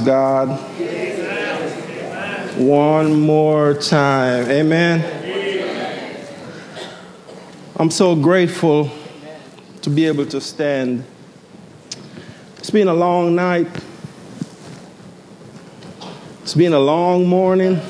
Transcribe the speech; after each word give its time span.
God. 0.00 0.48
One 2.58 3.20
more 3.20 3.74
time. 3.74 4.50
Amen. 4.50 5.20
I'm 7.76 7.90
so 7.90 8.14
grateful 8.14 8.90
to 9.82 9.90
be 9.90 10.06
able 10.06 10.26
to 10.26 10.40
stand. 10.40 11.04
It's 12.58 12.70
been 12.70 12.88
a 12.88 12.94
long 12.94 13.34
night. 13.34 13.68
It's 16.42 16.54
been 16.54 16.72
a 16.72 16.78
long 16.78 17.26
morning. 17.26 17.80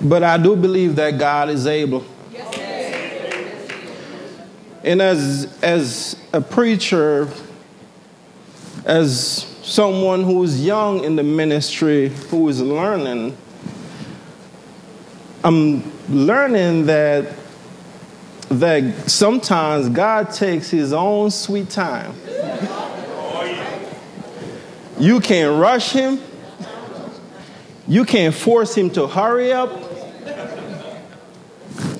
But 0.00 0.22
I 0.22 0.36
do 0.36 0.54
believe 0.54 0.96
that 0.96 1.18
God 1.18 1.48
is 1.48 1.66
able. 1.66 2.04
And 4.84 5.02
as, 5.02 5.58
as 5.62 6.16
a 6.32 6.40
preacher, 6.40 7.28
as 8.84 9.44
someone 9.62 10.24
who 10.24 10.42
is 10.42 10.64
young 10.64 11.04
in 11.04 11.16
the 11.16 11.22
ministry, 11.22 12.08
who 12.08 12.48
is 12.48 12.60
learning, 12.60 13.36
I'm 15.44 15.92
learning 16.08 16.86
that, 16.86 17.34
that 18.48 19.10
sometimes 19.10 19.88
God 19.88 20.30
takes 20.30 20.70
his 20.70 20.92
own 20.92 21.30
sweet 21.30 21.70
time. 21.70 22.14
You 24.98 25.20
can't 25.20 25.60
rush 25.60 25.92
him. 25.92 26.20
You 27.86 28.04
can't 28.04 28.34
force 28.34 28.74
him 28.74 28.90
to 28.90 29.06
hurry 29.06 29.52
up. 29.52 29.70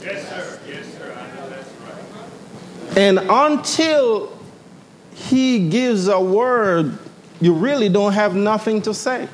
Yes, 0.03 0.29
sir. 0.29 0.61
Yes, 0.69 0.87
sir. 0.99 1.17
I 1.17 1.37
know 1.37 1.49
that's 1.49 1.71
right. 1.81 2.99
And 2.99 3.19
until 3.21 4.38
he 5.27 5.69
gives 5.69 6.09
a 6.09 6.21
word, 6.21 6.99
you 7.41 7.53
really 7.53 7.89
don't 7.89 8.13
have 8.13 8.35
nothing 8.35 8.83
to 8.83 8.95
say. 8.95 9.29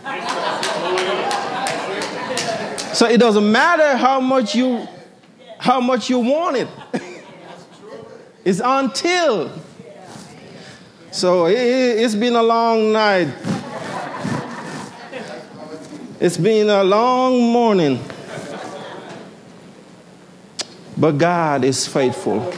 So 2.94 3.06
it 3.06 3.18
doesn't 3.18 3.50
matter 3.50 3.96
how 3.96 4.20
much 4.20 4.54
you 4.54 4.86
how 5.58 5.80
much 5.80 6.10
you 6.10 6.18
want 6.18 6.56
it. 6.56 6.68
it's 8.44 8.60
until. 8.62 9.50
So 11.10 11.46
it, 11.46 11.56
it's 11.56 12.14
been 12.14 12.36
a 12.36 12.42
long 12.42 12.92
night. 12.92 13.28
It's 16.20 16.36
been 16.36 16.70
a 16.70 16.84
long 16.84 17.52
morning. 17.52 17.98
But 20.96 21.18
God 21.18 21.64
is 21.64 21.88
faithful. 21.88 22.52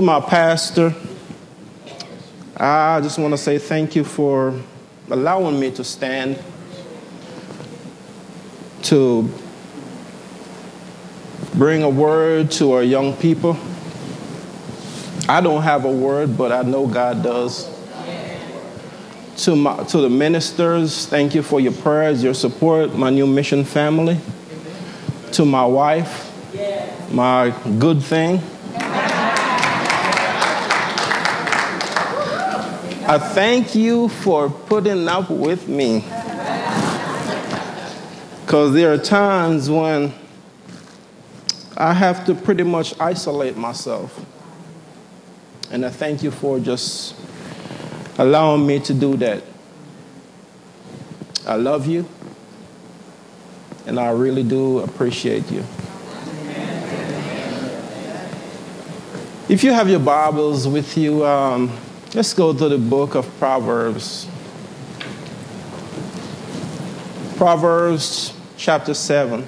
To 0.00 0.06
my 0.06 0.18
pastor, 0.18 0.94
I 2.56 3.02
just 3.02 3.18
want 3.18 3.34
to 3.34 3.36
say 3.36 3.58
thank 3.58 3.94
you 3.94 4.02
for 4.02 4.58
allowing 5.10 5.60
me 5.60 5.70
to 5.72 5.84
stand 5.84 6.42
to 8.84 9.30
bring 11.52 11.82
a 11.82 11.88
word 11.90 12.50
to 12.52 12.72
our 12.72 12.82
young 12.82 13.14
people. 13.14 13.58
I 15.28 15.42
don't 15.42 15.60
have 15.60 15.84
a 15.84 15.92
word, 15.92 16.38
but 16.38 16.50
I 16.50 16.62
know 16.62 16.86
God 16.86 17.22
does. 17.22 17.68
To, 19.44 19.54
my, 19.54 19.84
to 19.84 19.98
the 19.98 20.08
ministers, 20.08 21.04
thank 21.08 21.34
you 21.34 21.42
for 21.42 21.60
your 21.60 21.74
prayers, 21.74 22.24
your 22.24 22.32
support, 22.32 22.94
my 22.94 23.10
new 23.10 23.26
mission 23.26 23.66
family. 23.66 24.18
To 25.32 25.44
my 25.44 25.66
wife, 25.66 26.32
my 27.12 27.54
good 27.78 28.02
thing. 28.02 28.40
I 33.10 33.18
thank 33.18 33.74
you 33.74 34.08
for 34.08 34.48
putting 34.48 35.08
up 35.08 35.30
with 35.30 35.66
me. 35.66 36.04
Because 38.44 38.72
there 38.72 38.92
are 38.92 38.98
times 38.98 39.68
when 39.68 40.14
I 41.76 41.92
have 41.92 42.24
to 42.26 42.36
pretty 42.36 42.62
much 42.62 42.94
isolate 43.00 43.56
myself. 43.56 44.24
And 45.72 45.84
I 45.84 45.90
thank 45.90 46.22
you 46.22 46.30
for 46.30 46.60
just 46.60 47.16
allowing 48.16 48.64
me 48.64 48.78
to 48.78 48.94
do 48.94 49.16
that. 49.16 49.42
I 51.48 51.56
love 51.56 51.88
you, 51.88 52.08
and 53.86 53.98
I 53.98 54.10
really 54.10 54.44
do 54.44 54.78
appreciate 54.78 55.50
you. 55.50 55.64
If 59.48 59.64
you 59.64 59.72
have 59.72 59.88
your 59.88 59.98
Bibles 59.98 60.68
with 60.68 60.96
you, 60.96 61.26
um, 61.26 61.76
let's 62.14 62.34
go 62.34 62.52
to 62.52 62.68
the 62.68 62.78
book 62.78 63.14
of 63.14 63.26
Proverbs. 63.38 64.26
Proverbs 67.36 68.34
chapter 68.56 68.94
7. 68.94 69.46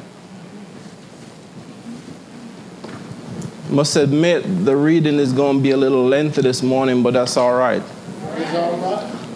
Must 3.71 3.97
admit, 3.97 4.65
the 4.65 4.77
reading 4.77 5.17
is 5.17 5.33
going 5.33 5.57
to 5.57 5.63
be 5.63 5.71
a 5.71 5.77
little 5.77 6.05
lengthy 6.05 6.43
this 6.43 6.63
morning, 6.63 7.03
but 7.03 7.15
that's 7.15 7.37
all 7.37 7.55
right. 7.55 7.83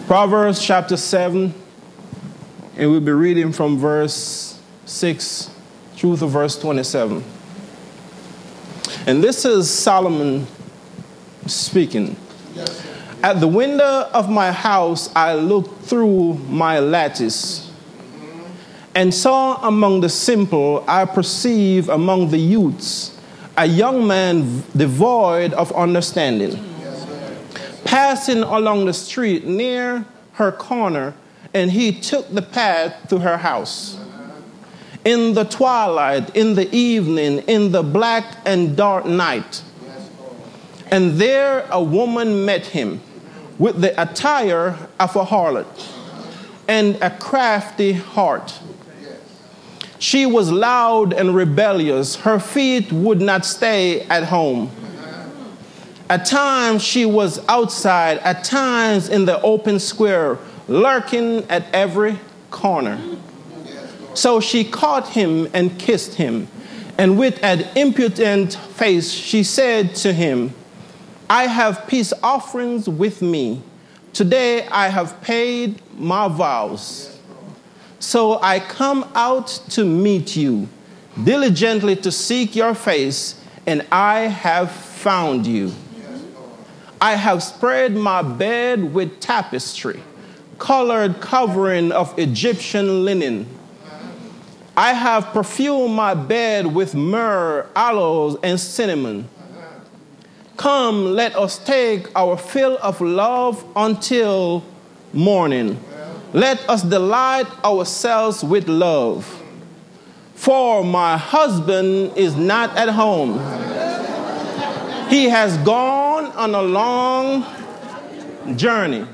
Proverbs 0.05 0.63
chapter 0.63 0.95
7, 0.95 1.53
and 2.77 2.91
we'll 2.91 3.01
be 3.01 3.11
reading 3.11 3.51
from 3.51 3.77
verse 3.77 4.61
6 4.85 5.49
through 5.95 6.17
to 6.17 6.27
verse 6.27 6.57
27. 6.59 7.23
And 9.05 9.23
this 9.23 9.43
is 9.43 9.69
Solomon 9.69 10.47
speaking. 11.45 12.15
At 13.23 13.39
the 13.39 13.47
window 13.47 14.07
of 14.13 14.29
my 14.29 14.51
house, 14.51 15.09
I 15.15 15.33
looked 15.33 15.85
through 15.85 16.35
my 16.49 16.79
lattice 16.79 17.71
and 18.93 19.13
saw 19.13 19.55
among 19.67 20.01
the 20.01 20.09
simple, 20.09 20.83
I 20.87 21.05
perceive 21.05 21.89
among 21.89 22.29
the 22.29 22.37
youths 22.37 23.19
a 23.57 23.65
young 23.65 24.05
man 24.05 24.63
devoid 24.75 25.53
of 25.53 25.71
understanding, 25.71 26.63
passing 27.85 28.43
along 28.43 28.85
the 28.85 28.93
street 28.93 29.45
near 29.45 30.05
her 30.33 30.51
corner, 30.51 31.15
and 31.55 31.71
he 31.71 31.91
took 31.91 32.31
the 32.31 32.43
path 32.43 33.09
to 33.09 33.17
her 33.17 33.37
house. 33.37 33.99
In 35.03 35.33
the 35.33 35.43
twilight, 35.43 36.35
in 36.35 36.53
the 36.53 36.73
evening, 36.75 37.39
in 37.39 37.71
the 37.71 37.81
black 37.81 38.37
and 38.45 38.77
dark 38.77 39.05
night. 39.05 39.63
And 40.91 41.13
there 41.13 41.67
a 41.71 41.81
woman 41.81 42.45
met 42.45 42.67
him 42.67 43.01
with 43.59 43.81
the 43.81 43.99
attire 44.01 44.77
of 44.99 45.15
a 45.15 45.25
harlot 45.25 45.65
and 46.67 46.95
a 47.01 47.09
crafty 47.09 47.93
heart. 47.93 48.59
She 49.99 50.25
was 50.25 50.51
loud 50.51 51.13
and 51.13 51.35
rebellious. 51.35 52.17
Her 52.17 52.39
feet 52.39 52.91
would 52.91 53.21
not 53.21 53.45
stay 53.45 54.01
at 54.01 54.25
home. 54.25 54.69
At 56.09 56.25
times 56.25 56.83
she 56.83 57.05
was 57.05 57.45
outside, 57.49 58.19
at 58.19 58.43
times 58.43 59.09
in 59.09 59.25
the 59.25 59.41
open 59.41 59.79
square, 59.79 60.37
lurking 60.67 61.43
at 61.49 61.65
every 61.73 62.19
corner. 62.51 62.99
So 64.13 64.39
she 64.39 64.63
caught 64.63 65.09
him 65.09 65.47
and 65.53 65.77
kissed 65.77 66.15
him. 66.15 66.47
And 66.97 67.19
with 67.19 67.43
an 67.43 67.67
impudent 67.75 68.53
face, 68.53 69.11
she 69.11 69.43
said 69.43 69.95
to 69.97 70.13
him, 70.13 70.53
I 71.29 71.47
have 71.47 71.87
peace 71.87 72.13
offerings 72.23 72.87
with 72.87 73.21
me. 73.21 73.61
Today 74.13 74.65
I 74.67 74.87
have 74.87 75.21
paid 75.21 75.81
my 75.99 76.29
vows. 76.29 77.19
So 77.99 78.41
I 78.41 78.61
come 78.61 79.09
out 79.13 79.47
to 79.71 79.83
meet 79.83 80.37
you, 80.37 80.69
diligently 81.21 81.97
to 81.97 82.11
seek 82.13 82.55
your 82.55 82.73
face, 82.73 83.43
and 83.65 83.85
I 83.91 84.21
have 84.21 84.71
found 84.71 85.45
you. 85.45 85.73
I 87.01 87.15
have 87.15 87.43
spread 87.43 87.93
my 87.93 88.21
bed 88.21 88.93
with 88.93 89.19
tapestry, 89.19 90.01
colored 90.59 91.19
covering 91.19 91.91
of 91.91 92.17
Egyptian 92.17 93.03
linen. 93.03 93.47
I 94.77 94.93
have 94.93 95.25
perfumed 95.27 95.93
my 95.93 96.13
bed 96.13 96.67
with 96.67 96.95
myrrh, 96.95 97.67
aloes, 97.75 98.37
and 98.41 98.57
cinnamon. 98.57 99.27
Come, 100.57 101.13
let 101.13 101.35
us 101.35 101.59
take 101.59 102.07
our 102.15 102.35
fill 102.35 102.79
of 102.81 102.99
love 102.99 103.63
until 103.75 104.63
morning. 105.13 105.79
Let 106.33 106.67
us 106.67 106.81
delight 106.81 107.45
ourselves 107.63 108.43
with 108.43 108.67
love. 108.67 109.43
For 110.33 110.83
my 110.83 111.15
husband 111.15 112.17
is 112.17 112.35
not 112.35 112.75
at 112.75 112.89
home. 112.89 113.33
He 115.09 115.29
has 115.29 115.57
gone 115.59 116.25
on 116.33 116.53
a 116.53 116.61
long 116.61 117.45
journey. 118.55 119.05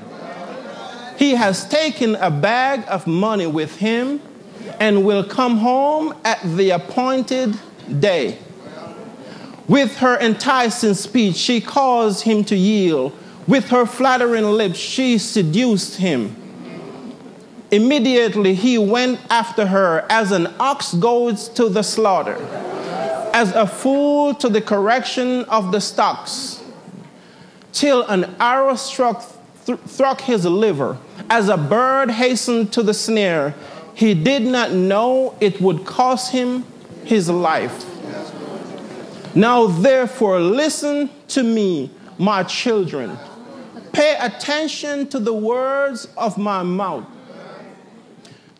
He 1.18 1.32
has 1.32 1.68
taken 1.68 2.16
a 2.16 2.32
bag 2.32 2.84
of 2.88 3.06
money 3.06 3.48
with 3.48 3.78
him 3.78 4.22
and 4.80 5.06
will 5.06 5.24
come 5.24 5.58
home 5.58 6.16
at 6.24 6.42
the 6.42 6.72
appointed 6.72 7.58
day. 8.00 8.38
With 9.68 9.98
her 9.98 10.18
enticing 10.20 10.94
speech, 10.94 11.36
she 11.36 11.62
caused 11.62 12.24
him 12.24 12.44
to 12.46 12.56
yield. 12.56 13.18
With 13.48 13.70
her 13.70 13.86
flattering 13.86 14.46
lips, 14.46 14.78
she 14.78 15.18
seduced 15.18 15.98
him. 15.98 16.36
Immediately 17.72 18.54
he 18.54 18.78
went 18.78 19.20
after 19.30 19.66
her 19.66 20.06
as 20.10 20.32
an 20.32 20.54
ox 20.60 20.94
goes 20.94 21.50
to 21.50 21.70
the 21.70 21.82
slaughter, 21.82 22.36
as 23.34 23.52
a 23.54 23.66
fool 23.66 24.36
to 24.36 24.48
the 24.48 24.62
correction 24.62 25.44
of 25.46 25.72
the 25.72 25.82
stocks, 25.82 26.64
till 27.72 28.04
an 28.04 28.36
arrow 28.40 28.76
struck, 28.76 29.26
th- 29.66 29.80
struck 29.88 30.22
his 30.22 30.46
liver, 30.46 30.98
as 31.30 31.50
a 31.50 31.58
bird 31.58 32.12
hastened 32.12 32.72
to 32.74 32.84
the 32.84 32.94
snare. 32.94 33.56
He 33.96 34.14
did 34.14 34.44
not 34.44 34.72
know 34.72 35.36
it 35.40 35.60
would 35.60 35.86
cost 35.86 36.32
him 36.32 36.66
his 37.06 37.30
life. 37.30 37.93
Now, 39.36 39.68
therefore, 39.68 40.40
listen 40.40 41.10
to 41.30 41.44
me, 41.44 41.90
my 42.18 42.44
children. 42.44 43.18
Pay 43.92 44.16
attention 44.20 45.08
to 45.10 45.20
the 45.20 45.34
words 45.34 46.08
of 46.18 46.38
my 46.38 46.64
mouth. 46.64 47.06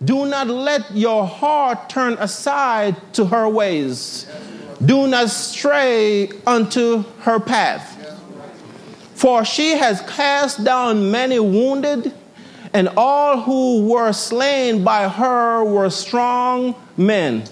Do 0.04 0.26
not 0.26 0.48
let 0.48 0.92
your 0.94 1.26
heart 1.26 1.90
turn 1.90 2.14
aside 2.14 2.96
to 3.14 3.26
her 3.26 3.48
ways. 3.48 4.28
Do 4.84 5.08
not 5.08 5.30
stray 5.30 6.30
unto 6.46 7.04
her 7.20 7.40
path. 7.40 7.92
For 9.16 9.46
she 9.46 9.72
has 9.72 10.02
cast 10.02 10.64
down 10.64 11.10
many 11.10 11.40
wounded, 11.40 12.14
and 12.74 12.90
all 12.98 13.40
who 13.42 13.88
were 13.88 14.12
slain 14.12 14.84
by 14.84 15.08
her 15.08 15.64
were 15.64 15.90
strong 15.90 16.76
men. 16.98 17.44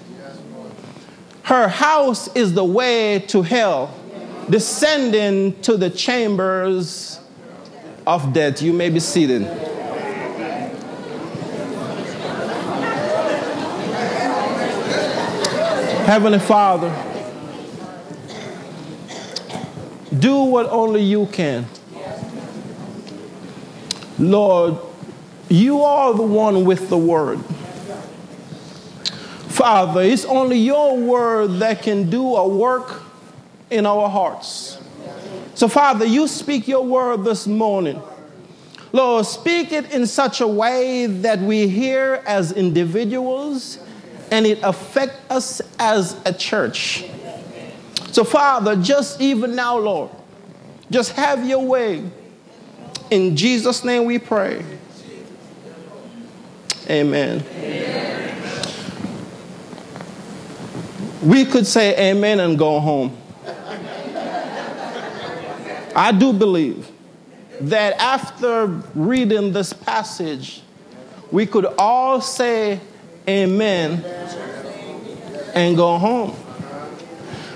Her 1.44 1.68
house 1.68 2.34
is 2.36 2.54
the 2.54 2.64
way 2.64 3.20
to 3.28 3.42
hell, 3.42 3.94
descending 4.50 5.60
to 5.62 5.78
the 5.78 5.90
chambers 5.90 7.20
of 8.06 8.34
death. 8.34 8.62
You 8.62 8.74
may 8.74 8.90
be 8.90 9.00
seated. 9.00 9.44
Heavenly 16.06 16.40
Father, 16.40 16.90
do 20.18 20.44
what 20.44 20.68
only 20.70 21.02
you 21.02 21.26
can. 21.28 21.66
Lord, 24.20 24.78
you 25.50 25.82
are 25.82 26.14
the 26.14 26.24
one 26.24 26.66
with 26.66 26.90
the 26.90 26.98
word. 26.98 27.40
Father, 29.62 30.02
it's 30.02 30.26
only 30.26 30.58
your 30.58 30.98
word 30.98 31.60
that 31.60 31.84
can 31.84 32.10
do 32.10 32.36
a 32.36 32.48
work 32.48 33.04
in 33.70 33.86
our 33.86 34.10
hearts. 34.10 34.80
So, 35.54 35.68
Father, 35.68 36.04
you 36.04 36.28
speak 36.28 36.68
your 36.68 36.84
word 36.84 37.24
this 37.24 37.46
morning. 37.46 38.02
Lord, 38.92 39.24
speak 39.28 39.72
it 39.72 39.94
in 39.94 40.08
such 40.08 40.42
a 40.42 40.48
way 40.48 41.06
that 41.06 41.38
we 41.42 41.68
hear 41.68 42.24
as 42.26 42.54
individuals 42.54 43.78
and 44.32 44.48
it 44.48 44.58
affect 44.64 45.14
us 45.30 45.62
as 45.78 46.20
a 46.26 46.34
church. 46.34 47.06
So, 48.14 48.24
Father, 48.24 48.76
just 48.76 49.22
even 49.22 49.56
now, 49.56 49.78
Lord, 49.78 50.10
just 50.90 51.12
have 51.12 51.48
your 51.48 51.64
way. 51.64 52.10
In 53.12 53.38
Jesus' 53.38 53.84
name 53.84 54.06
we 54.06 54.18
pray. 54.18 54.66
Amen. 56.90 57.44
amen. 57.48 57.71
We 61.22 61.46
could 61.46 61.68
say 61.68 62.12
amen 62.12 62.40
and 62.40 62.58
go 62.58 62.80
home. 62.80 63.18
I 65.96 66.12
do 66.12 66.34
believe 66.34 66.90
that 67.62 67.94
after 68.00 68.66
reading 68.96 69.54
this 69.54 69.74
passage, 69.74 70.62
we 71.32 71.46
could 71.46 71.66
all 71.78 72.22
say 72.22 72.80
amen 73.28 74.04
and 75.54 75.76
go 75.76 75.98
home. 75.98 76.36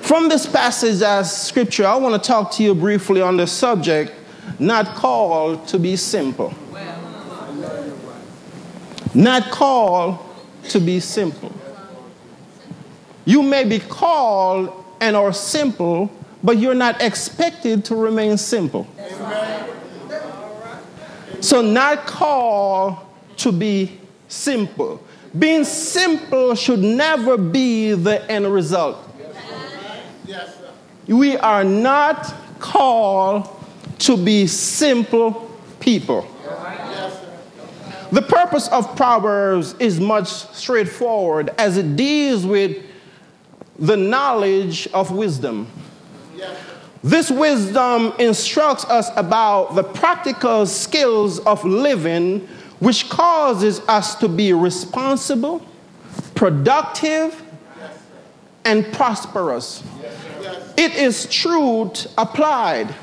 From 0.02 0.30
this 0.30 0.46
passage 0.46 1.02
as 1.02 1.36
scripture, 1.48 1.88
I 1.88 1.96
want 1.96 2.22
to 2.22 2.28
talk 2.28 2.52
to 2.54 2.64
you 2.64 2.76
briefly 2.76 3.22
on 3.22 3.38
the 3.38 3.48
subject 3.48 4.12
not 4.60 4.96
called 4.96 5.68
to 5.70 5.80
be 5.80 5.96
simple. 5.96 6.54
Not 9.14 9.50
called 9.50 10.20
to 10.70 10.80
be 10.80 11.00
simple. 11.00 11.55
You 13.26 13.42
may 13.42 13.64
be 13.64 13.80
called 13.80 14.86
and 15.02 15.16
are 15.16 15.34
simple, 15.34 16.12
but 16.44 16.58
you're 16.58 16.76
not 16.76 17.02
expected 17.02 17.84
to 17.86 17.96
remain 17.96 18.38
simple. 18.38 18.88
So, 21.42 21.62
not 21.62 22.06
called 22.06 22.98
to 23.38 23.52
be 23.52 24.00
simple. 24.28 25.04
Being 25.38 25.64
simple 25.64 26.56
should 26.56 26.80
never 26.80 27.38
be 27.38 27.94
the 27.94 28.30
end 28.32 28.52
result. 28.52 28.98
We 31.08 31.38
are 31.38 31.64
not 31.64 32.34
called 32.60 33.50
to 34.00 34.18
be 34.18 34.48
simple 34.48 35.52
people. 35.80 36.28
The 38.12 38.22
purpose 38.22 38.68
of 38.70 38.96
Proverbs 38.96 39.74
is 39.80 40.00
much 40.00 40.28
straightforward 40.28 41.50
as 41.58 41.78
it 41.78 41.96
deals 41.96 42.46
with 42.46 42.85
the 43.78 43.98
knowledge 43.98 44.88
of 44.94 45.12
wisdom. 45.12 45.68
This 47.04 47.30
wisdom 47.30 48.14
instructs 48.18 48.84
us 48.86 49.10
about 49.16 49.76
the 49.76 49.84
practical 49.84 50.66
skills 50.66 51.40
of 51.40 51.64
living, 51.64 52.48
which 52.80 53.10
causes 53.10 53.80
us 53.88 54.16
to 54.16 54.28
be 54.28 54.54
responsible, 54.54 55.64
productive, 56.34 57.44
and 58.64 58.92
prosperous. 58.94 59.84
It 60.78 60.96
is 60.96 61.28
truth 61.28 62.08
applied. 62.18 62.94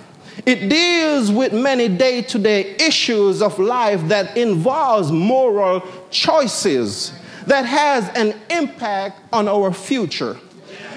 It 0.45 0.69
deals 0.69 1.31
with 1.31 1.53
many 1.53 1.89
day 1.89 2.23
to 2.23 2.39
day 2.39 2.75
issues 2.77 3.41
of 3.41 3.59
life 3.59 4.01
that 4.09 4.37
involves 4.37 5.13
moral 5.13 5.87
choices 6.11 7.13
that 7.47 7.65
has 7.65 8.09
an 8.11 8.35
impact 8.51 9.21
on 9.33 9.47
our 9.47 9.73
future. 9.73 10.39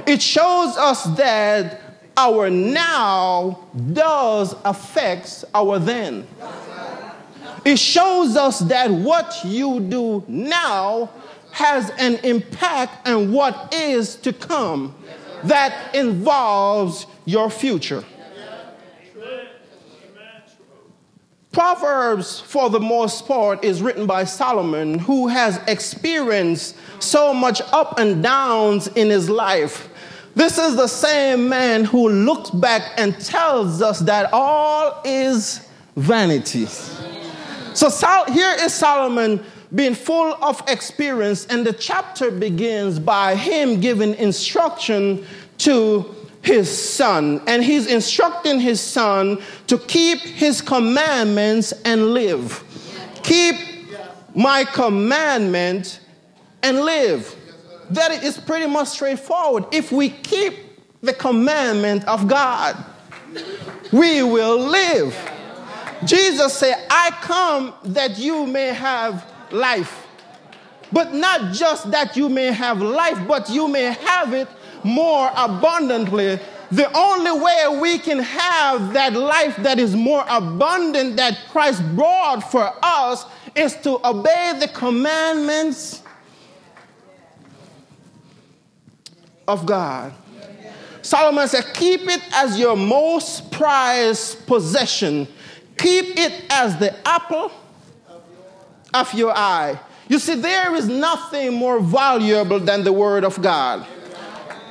It 0.08 0.22
shows 0.22 0.78
us 0.78 1.04
that 1.18 1.82
our 2.18 2.50
now 2.50 3.68
does 3.94 4.56
affect 4.64 5.44
our 5.54 5.80
then. 5.80 6.28
It 7.66 7.80
shows 7.80 8.36
us 8.36 8.60
that 8.60 8.92
what 8.92 9.40
you 9.44 9.80
do 9.80 10.24
now 10.28 11.10
has 11.52 11.90
an 11.98 12.16
impact 12.24 13.08
on 13.08 13.32
what 13.32 13.74
is 13.74 14.16
to 14.18 14.32
come 14.32 14.94
that 15.44 15.96
involves 15.96 17.08
your 17.26 17.50
future. 17.50 18.04
Proverbs, 21.52 22.42
for 22.42 22.70
the 22.70 22.82
most 22.82 23.26
part, 23.26 23.64
is 23.64 23.82
written 23.82 24.06
by 24.06 24.26
Solomon, 24.26 25.00
who 25.00 25.28
has 25.28 25.58
experienced 25.68 26.76
so 27.00 27.34
much 27.34 27.62
up 27.72 27.98
and 27.98 28.22
downs 28.22 28.88
in 28.88 29.10
his 29.10 29.30
life. 29.30 29.88
This 30.36 30.58
is 30.58 30.76
the 30.76 30.88
same 30.88 31.48
man 31.48 31.86
who 31.86 32.10
looks 32.10 32.50
back 32.50 32.92
and 32.98 33.18
tells 33.20 33.82
us 33.82 34.00
that 34.02 34.30
all 34.34 35.02
is 35.06 35.66
vanity. 35.96 36.66
So 37.74 37.90
Sol- 37.90 38.32
here 38.32 38.54
is 38.60 38.74
Solomon 38.74 39.44
being 39.74 39.96
full 39.96 40.36
of 40.42 40.62
experience, 40.68 41.46
and 41.48 41.66
the 41.66 41.74
chapter 41.74 42.32
begins 42.32 43.00
by 43.00 43.36
him 43.36 43.80
giving 43.80 44.14
instruction 44.16 45.26
to 45.60 46.14
his 46.42 46.70
son. 46.70 47.42
And 47.48 47.64
he's 47.64 47.88
instructing 47.88 48.60
his 48.60 48.80
son 48.80 49.42
to 49.68 49.78
keep 49.78 50.20
his 50.20 50.62
commandments 50.62 51.74
and 51.84 52.14
live. 52.14 52.64
Keep 53.24 53.56
my 54.36 54.66
commandment 54.66 56.02
and 56.62 56.82
live. 56.82 57.36
That 57.90 58.24
is 58.24 58.38
pretty 58.38 58.68
much 58.68 58.90
straightforward. 58.90 59.66
If 59.72 59.92
we 59.92 60.10
keep 60.10 60.54
the 61.02 61.14
commandment 61.14 62.06
of 62.06 62.28
God, 62.28 62.76
we 63.92 64.24
will 64.24 64.58
live. 64.58 65.16
Jesus 66.04 66.54
said, 66.54 66.86
I 66.90 67.12
come 67.22 67.74
that 67.84 68.18
you 68.18 68.46
may 68.46 68.68
have 68.68 69.26
life. 69.52 70.06
But 70.92 71.14
not 71.14 71.54
just 71.54 71.92
that 71.92 72.16
you 72.16 72.30
may 72.30 72.52
have 72.52 72.82
life, 72.82 73.28
but 73.28 73.50
you 73.50 73.68
may 73.68 73.94
have 73.94 74.34
it 74.34 74.48
more 74.84 75.32
abundantly. 75.36 76.40
The 76.72 76.92
only 76.98 77.32
way 77.32 77.80
we 77.82 78.00
can 78.00 78.20
have 78.20 78.94
that 78.94 79.14
life 79.14 79.56
that 79.58 79.80
is 79.80 79.96
more 79.96 80.26
abundant 80.28 81.18
that 81.18 81.38
Christ 81.50 81.84
brought 81.96 82.52
for 82.52 82.72
us 82.82 83.26
is 83.56 83.76
to 83.78 84.06
obey 84.08 84.54
the 84.60 84.68
commandments 84.68 86.02
of 89.48 89.66
God. 89.66 90.14
Solomon 91.02 91.48
said, 91.48 91.66
Keep 91.74 92.02
it 92.02 92.22
as 92.34 92.60
your 92.60 92.76
most 92.76 93.52
prized 93.52 94.46
possession. 94.48 95.28
Keep 95.78 96.18
it 96.18 96.46
as 96.50 96.78
the 96.78 96.96
apple 97.08 97.52
of 98.94 99.14
your 99.14 99.32
eye. 99.32 99.80
You 100.08 100.20
see, 100.20 100.36
there 100.36 100.74
is 100.76 100.88
nothing 100.88 101.54
more 101.54 101.80
valuable 101.80 102.60
than 102.60 102.84
the 102.84 102.94
word 102.94 103.24
of 103.24 103.42
God. 103.42 103.86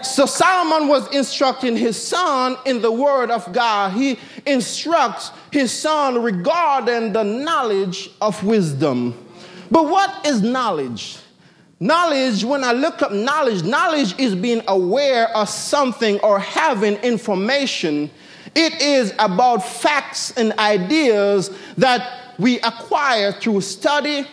So 0.02 0.26
Solomon 0.26 0.88
was 0.88 1.12
instructing 1.14 1.76
his 1.76 2.00
son 2.00 2.56
in 2.66 2.82
the 2.82 2.92
word 2.92 3.30
of 3.30 3.50
God. 3.52 3.92
He 3.92 4.18
instructs 4.44 5.30
his 5.50 5.72
son 5.72 6.22
regarding 6.22 7.12
the 7.12 7.22
knowledge 7.22 8.10
of 8.20 8.42
wisdom. 8.44 9.14
But 9.70 9.88
what 9.88 10.26
is 10.26 10.42
knowledge? 10.42 11.18
Knowledge, 11.84 12.44
when 12.44 12.64
I 12.64 12.72
look 12.72 13.02
up 13.02 13.12
knowledge, 13.12 13.62
knowledge 13.62 14.18
is 14.18 14.34
being 14.34 14.62
aware 14.68 15.28
of 15.36 15.50
something 15.50 16.18
or 16.20 16.38
having 16.38 16.94
information. 16.96 18.10
It 18.54 18.80
is 18.80 19.12
about 19.18 19.58
facts 19.58 20.30
and 20.30 20.54
ideas 20.58 21.50
that 21.76 22.36
we 22.38 22.58
acquire 22.60 23.32
through 23.32 23.60
study, 23.60 24.26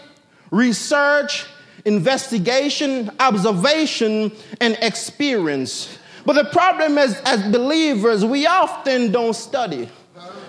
research, 0.50 1.46
investigation, 1.84 3.12
observation, 3.20 4.32
and 4.62 4.78
experience. 4.82 6.00
But 6.26 6.36
the 6.36 6.46
problem 6.46 6.98
is, 6.98 7.20
as 7.26 7.44
believers, 7.52 8.24
we 8.24 8.48
often 8.48 9.12
don't 9.12 9.36
study. 9.36 9.90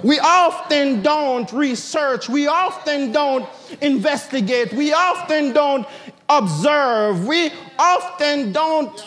We 0.03 0.19
often 0.19 1.03
don't 1.03 1.53
research. 1.53 2.29
We 2.29 2.49
often 2.49 3.13
don't 3.13 3.49
investigate. 3.81 4.73
We 4.73 4.93
often 4.93 5.53
don't 5.53 5.87
observe. 6.29 7.27
We 7.27 7.51
often 7.79 8.53
don't. 8.53 9.05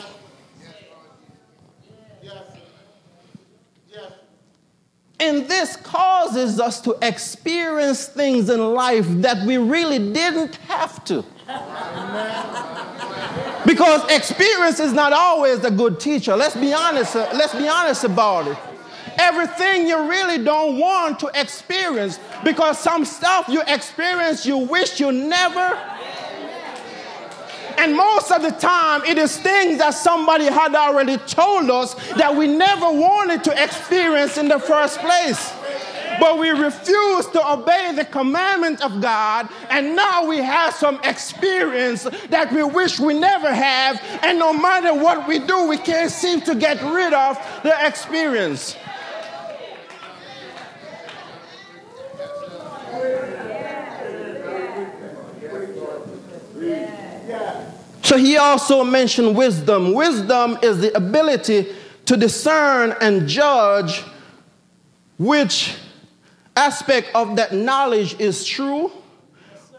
And 5.20 5.48
this 5.48 5.78
causes 5.78 6.60
us 6.60 6.82
to 6.82 6.98
experience 7.02 8.06
things 8.06 8.50
in 8.50 8.60
life 8.74 9.06
that 9.22 9.46
we 9.46 9.58
really 9.58 10.12
didn't 10.12 10.56
have 10.68 11.04
to. 11.06 11.24
Because 13.66 14.12
experience 14.12 14.80
is 14.80 14.94
not 14.94 15.14
always 15.14 15.64
a 15.64 15.72
good 15.72 16.00
teacher. 16.00 16.36
Let's 16.36 16.56
be 16.56 16.74
honest, 16.74 17.16
let's 17.16 17.56
be 17.56 17.68
honest 17.68 18.04
about 18.04 18.48
it. 18.48 18.58
Everything 19.18 19.88
you 19.88 20.10
really 20.10 20.44
don't 20.44 20.78
want 20.78 21.20
to 21.22 21.32
experience 21.34 22.20
because 22.44 22.78
some 22.78 23.06
stuff 23.06 23.48
you 23.48 23.62
experience 23.66 24.46
you 24.46 24.58
wish 24.58 25.00
you 25.00 25.12
never 25.12 25.80
and 27.77 27.96
most 27.96 28.32
of 28.32 28.41
the 28.41 28.51
time, 28.51 29.03
it 29.03 29.17
is 29.17 29.38
things 29.38 29.77
that 29.79 29.94
somebody 29.94 30.46
had 30.46 30.75
already 30.75 31.17
told 31.17 31.70
us 31.70 31.94
that 32.13 32.36
we 32.36 32.48
never 32.48 32.91
wanted 32.91 33.44
to 33.46 33.63
experience 33.63 34.38
in 34.38 34.48
the 34.48 34.60
first 34.60 35.00
place 35.00 35.53
but 36.20 36.39
we 36.39 36.50
refuse 36.50 37.25
to 37.27 37.51
obey 37.51 37.94
the 37.96 38.05
commandment 38.05 38.82
of 38.82 39.01
God, 39.01 39.50
and 39.70 39.96
now 39.96 40.25
we 40.25 40.38
have 40.38 40.74
some 40.74 41.00
experience 41.03 42.03
that 42.29 42.51
we 42.53 42.63
wish 42.63 43.00
we 43.00 43.13
never 43.13 43.53
have, 43.53 44.01
and 44.24 44.39
no 44.39 44.53
matter 44.53 44.94
what 44.94 45.27
we 45.27 45.39
do, 45.39 45.67
we 45.67 45.77
can't 45.77 46.12
seem 46.12 46.41
to 46.41 46.55
get 46.55 46.82
rid 46.82 47.13
of 47.13 47.38
the 47.63 47.75
experience. 47.86 48.75
So 58.06 58.18
he 58.18 58.38
also 58.38 58.84
mentioned 58.84 59.36
wisdom. 59.36 59.92
Wisdom 59.92 60.60
is 60.62 60.80
the 60.80 60.96
ability 60.96 61.74
to 62.06 62.16
discern 62.16 62.96
and 63.02 63.28
judge 63.28 64.04
which 65.18 65.76
aspect 66.56 67.10
of 67.16 67.36
that 67.38 67.52
knowledge 67.52 68.20
is 68.20 68.46
true, 68.46 68.92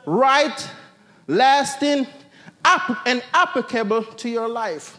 right, 0.06 0.70
lasting, 1.28 2.08
and 2.64 3.22
applicable 3.32 4.02
to 4.02 4.28
your 4.28 4.48
life. 4.48 4.98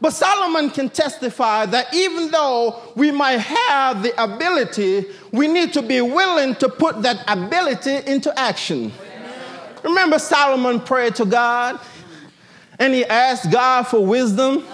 But 0.00 0.10
Solomon 0.10 0.70
can 0.70 0.88
testify 0.88 1.64
that 1.66 1.94
even 1.94 2.32
though 2.32 2.82
we 2.96 3.12
might 3.12 3.38
have 3.38 4.02
the 4.02 4.20
ability, 4.20 5.06
we 5.30 5.46
need 5.46 5.72
to 5.74 5.82
be 5.82 6.00
willing 6.00 6.56
to 6.56 6.68
put 6.68 7.02
that 7.02 7.22
ability 7.28 8.00
into 8.10 8.36
action. 8.36 8.90
Remember, 9.84 10.18
Solomon 10.18 10.80
prayed 10.80 11.14
to 11.14 11.24
God 11.24 11.78
and 12.78 12.94
he 12.94 13.04
asked 13.04 13.50
God 13.50 13.84
for 13.84 14.04
wisdom, 14.04 14.64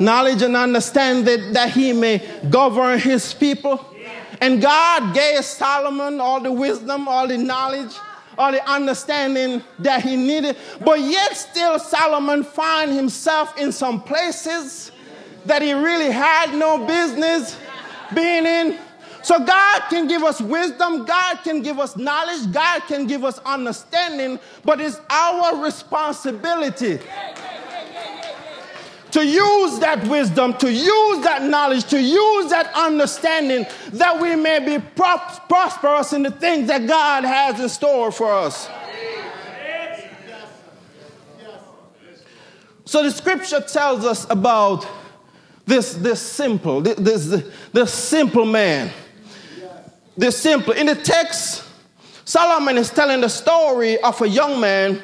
knowledge, 0.00 0.42
and 0.42 0.56
understanding 0.56 1.24
that 1.24 1.52
that 1.52 1.70
he 1.70 1.92
may 1.92 2.18
govern 2.50 2.98
his 2.98 3.34
people. 3.34 3.84
And 4.40 4.60
God 4.60 5.14
gave 5.14 5.44
Solomon 5.44 6.20
all 6.20 6.40
the 6.40 6.52
wisdom, 6.52 7.08
all 7.08 7.28
the 7.28 7.38
knowledge, 7.38 7.94
all 8.36 8.52
the 8.52 8.68
understanding 8.68 9.62
that 9.78 10.02
he 10.02 10.16
needed. 10.16 10.56
But 10.84 11.00
yet, 11.00 11.36
still, 11.36 11.78
Solomon 11.78 12.42
find 12.42 12.90
himself 12.92 13.56
in 13.58 13.72
some 13.72 14.02
places 14.02 14.90
that 15.46 15.62
he 15.62 15.72
really 15.72 16.10
had 16.10 16.54
no 16.54 16.86
business 16.86 17.56
being 18.14 18.46
in. 18.46 18.78
So, 19.24 19.42
God 19.42 19.82
can 19.88 20.06
give 20.06 20.22
us 20.22 20.40
wisdom, 20.40 21.06
God 21.06 21.36
can 21.42 21.62
give 21.62 21.78
us 21.78 21.96
knowledge, 21.96 22.52
God 22.52 22.82
can 22.82 23.06
give 23.06 23.24
us 23.24 23.38
understanding, 23.38 24.38
but 24.64 24.80
it's 24.80 25.00
our 25.08 25.64
responsibility 25.64 27.00
to 29.14 29.24
use 29.24 29.78
that 29.78 30.04
wisdom, 30.08 30.54
to 30.54 30.70
use 30.70 31.24
that 31.24 31.42
knowledge, 31.42 31.84
to 31.84 32.02
use 32.02 32.50
that 32.50 32.70
understanding 32.74 33.64
that 33.92 34.20
we 34.20 34.34
may 34.34 34.58
be 34.58 34.84
prosperous 34.96 36.12
in 36.12 36.24
the 36.24 36.32
things 36.32 36.66
that 36.66 36.86
God 36.86 37.24
has 37.24 37.60
in 37.60 37.68
store 37.68 38.10
for 38.10 38.30
us. 38.30 38.68
So 42.84 43.04
the 43.04 43.10
scripture 43.10 43.60
tells 43.60 44.04
us 44.04 44.28
about 44.28 44.86
this, 45.64 45.94
this 45.94 46.20
simple, 46.20 46.80
this, 46.82 47.42
this 47.72 47.94
simple 47.94 48.44
man. 48.44 48.92
This 50.16 50.40
simple. 50.40 50.72
In 50.72 50.86
the 50.86 50.94
text, 50.94 51.64
Solomon 52.24 52.78
is 52.78 52.90
telling 52.90 53.20
the 53.20 53.28
story 53.28 54.00
of 54.00 54.20
a 54.22 54.28
young 54.28 54.60
man 54.60 55.02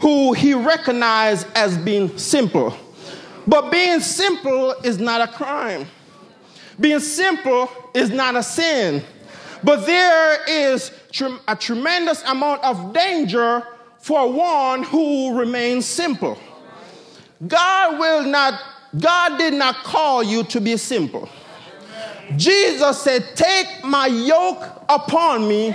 who 0.00 0.32
he 0.32 0.54
recognized 0.54 1.46
as 1.54 1.76
being 1.78 2.16
simple. 2.18 2.76
But 3.46 3.70
being 3.70 4.00
simple 4.00 4.72
is 4.84 4.98
not 4.98 5.20
a 5.20 5.32
crime. 5.32 5.86
Being 6.78 7.00
simple 7.00 7.70
is 7.94 8.10
not 8.10 8.36
a 8.36 8.42
sin. 8.42 9.02
But 9.62 9.86
there 9.86 10.38
is 10.48 10.92
a 11.48 11.56
tremendous 11.56 12.22
amount 12.24 12.62
of 12.62 12.92
danger 12.92 13.66
for 13.98 14.32
one 14.32 14.82
who 14.82 15.38
remains 15.38 15.84
simple. 15.84 16.38
God 17.46 17.98
will 17.98 18.24
not, 18.24 18.60
God 18.98 19.38
did 19.38 19.54
not 19.54 19.76
call 19.84 20.22
you 20.22 20.44
to 20.44 20.60
be 20.60 20.76
simple. 20.76 21.28
Jesus 22.36 23.02
said, 23.02 23.24
Take 23.34 23.84
my 23.84 24.06
yoke 24.06 24.64
upon 24.88 25.48
me 25.48 25.74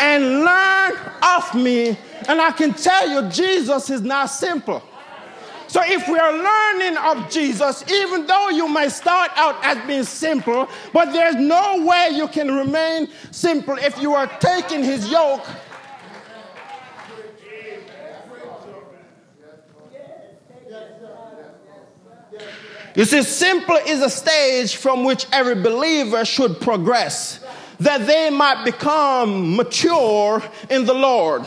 and 0.00 0.40
learn 0.40 0.92
of 1.22 1.54
me. 1.54 1.96
And 2.28 2.40
I 2.40 2.50
can 2.52 2.72
tell 2.74 3.08
you, 3.08 3.28
Jesus 3.30 3.90
is 3.90 4.02
not 4.02 4.26
simple. 4.26 4.82
So 5.68 5.82
if 5.84 6.08
we 6.08 6.18
are 6.18 6.32
learning 6.32 6.96
of 6.96 7.30
Jesus, 7.30 7.84
even 7.90 8.26
though 8.26 8.48
you 8.48 8.68
may 8.68 8.88
start 8.88 9.30
out 9.36 9.62
as 9.62 9.76
being 9.86 10.02
simple, 10.02 10.66
but 10.94 11.12
there's 11.12 11.34
no 11.34 11.84
way 11.84 12.08
you 12.12 12.26
can 12.28 12.50
remain 12.50 13.08
simple 13.30 13.76
if 13.76 14.00
you 14.00 14.14
are 14.14 14.26
taking 14.38 14.82
his 14.82 15.10
yoke. 15.10 15.46
You 22.98 23.04
see, 23.04 23.22
simple 23.22 23.76
is 23.76 24.02
a 24.02 24.10
stage 24.10 24.74
from 24.74 25.04
which 25.04 25.24
every 25.32 25.54
believer 25.54 26.24
should 26.24 26.60
progress, 26.60 27.38
that 27.78 28.08
they 28.08 28.28
might 28.28 28.64
become 28.64 29.54
mature 29.54 30.42
in 30.68 30.84
the 30.84 30.94
Lord. 30.94 31.46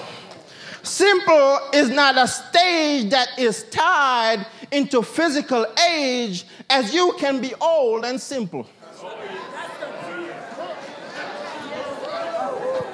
Simple 0.82 1.60
is 1.74 1.90
not 1.90 2.18
a 2.18 2.26
stage 2.26 3.10
that 3.10 3.38
is 3.38 3.64
tied 3.64 4.48
into 4.72 5.02
physical 5.02 5.66
age, 5.90 6.46
as 6.70 6.94
you 6.94 7.18
can 7.20 7.42
be 7.42 7.54
old 7.60 8.06
and 8.06 8.22
simple. 8.22 8.66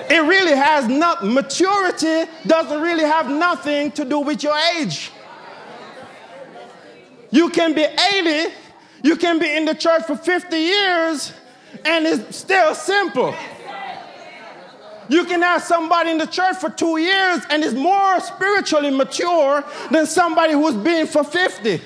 It 0.09 0.23
really 0.27 0.55
has 0.55 0.87
not, 0.87 1.23
maturity 1.23 2.23
doesn't 2.47 2.81
really 2.81 3.03
have 3.03 3.29
nothing 3.29 3.91
to 3.91 4.03
do 4.03 4.21
with 4.21 4.41
your 4.41 4.57
age. 4.79 5.11
You 7.29 7.49
can 7.49 7.73
be 7.73 7.83
80, 7.83 8.53
you 9.03 9.15
can 9.15 9.39
be 9.39 9.55
in 9.55 9.65
the 9.65 9.75
church 9.75 10.03
for 10.05 10.15
50 10.15 10.57
years, 10.57 11.33
and 11.85 12.05
it's 12.05 12.37
still 12.37 12.73
simple. 12.73 13.35
You 15.09 15.23
can 15.25 15.41
have 15.41 15.63
somebody 15.63 16.11
in 16.11 16.17
the 16.17 16.25
church 16.25 16.57
for 16.57 16.69
two 16.69 16.97
years 16.97 17.41
and 17.49 17.63
is 17.63 17.73
more 17.73 18.19
spiritually 18.19 18.91
mature 18.91 19.63
than 19.89 20.05
somebody 20.05 20.53
who's 20.53 20.75
been 20.75 21.07
for 21.07 21.23
50. 21.23 21.81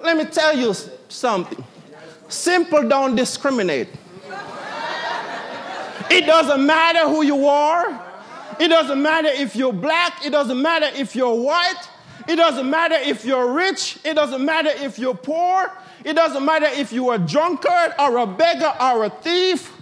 let 0.00 0.16
me 0.16 0.24
tell 0.24 0.56
you 0.56 0.74
something. 1.08 1.64
Simple 2.28 2.88
don't 2.88 3.14
discriminate. 3.14 3.88
It 6.10 6.26
doesn't 6.26 6.64
matter 6.64 7.08
who 7.08 7.22
you 7.22 7.46
are. 7.46 8.04
It 8.58 8.68
doesn't 8.68 9.00
matter 9.00 9.28
if 9.28 9.54
you're 9.54 9.72
black. 9.72 10.24
It 10.24 10.30
doesn't 10.30 10.60
matter 10.60 10.86
if 10.94 11.14
you're 11.14 11.34
white. 11.34 11.88
It 12.26 12.36
doesn't 12.36 12.68
matter 12.68 12.96
if 12.96 13.24
you're 13.24 13.52
rich. 13.52 13.98
It 14.04 14.14
doesn't 14.14 14.44
matter 14.44 14.70
if 14.70 14.98
you're 14.98 15.14
poor. 15.14 15.72
It 16.04 16.14
doesn't 16.14 16.44
matter 16.44 16.66
if 16.66 16.92
you're 16.92 17.14
a 17.14 17.18
drunkard 17.18 17.94
or 17.98 18.18
a 18.18 18.26
beggar 18.26 18.72
or 18.80 19.04
a 19.04 19.10
thief. 19.10 19.72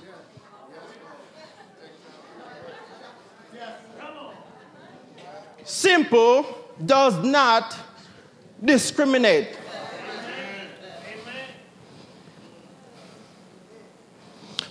Simple 5.65 6.47
does 6.85 7.17
not 7.25 7.77
discriminate. 8.65 9.59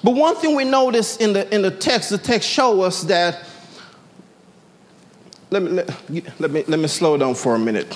But 0.03 0.13
one 0.13 0.35
thing 0.35 0.55
we 0.55 0.65
notice 0.65 1.17
in 1.17 1.33
the, 1.33 1.53
in 1.53 1.63
the 1.63 1.71
text, 1.71 2.11
the 2.11 2.19
text 2.19 2.47
shows 2.47 2.79
us 2.83 3.01
that, 3.03 3.43
let 5.55 5.63
me, 5.63 5.69
let, 5.69 6.39
let, 6.41 6.51
me, 6.51 6.63
let 6.67 6.79
me 6.79 6.87
slow 6.87 7.15
down 7.15 7.33
for 7.33 7.55
a 7.55 7.59
minute. 7.59 7.93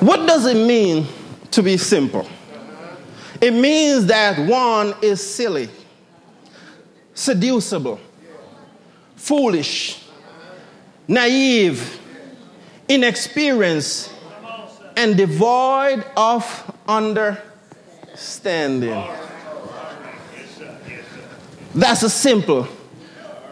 What 0.00 0.26
does 0.26 0.46
it 0.46 0.66
mean 0.66 1.06
to 1.52 1.62
be 1.62 1.76
simple? 1.76 2.26
It 3.40 3.52
means 3.52 4.06
that 4.06 4.48
one 4.48 4.96
is 5.00 5.24
silly, 5.24 5.68
seducible, 7.14 8.00
foolish, 9.14 10.04
naive, 11.06 12.00
inexperienced, 12.88 14.10
and 14.96 15.16
devoid 15.16 16.04
of 16.16 16.76
understanding. 16.88 19.04
That's 21.76 22.02
a 22.02 22.10
simple. 22.10 22.66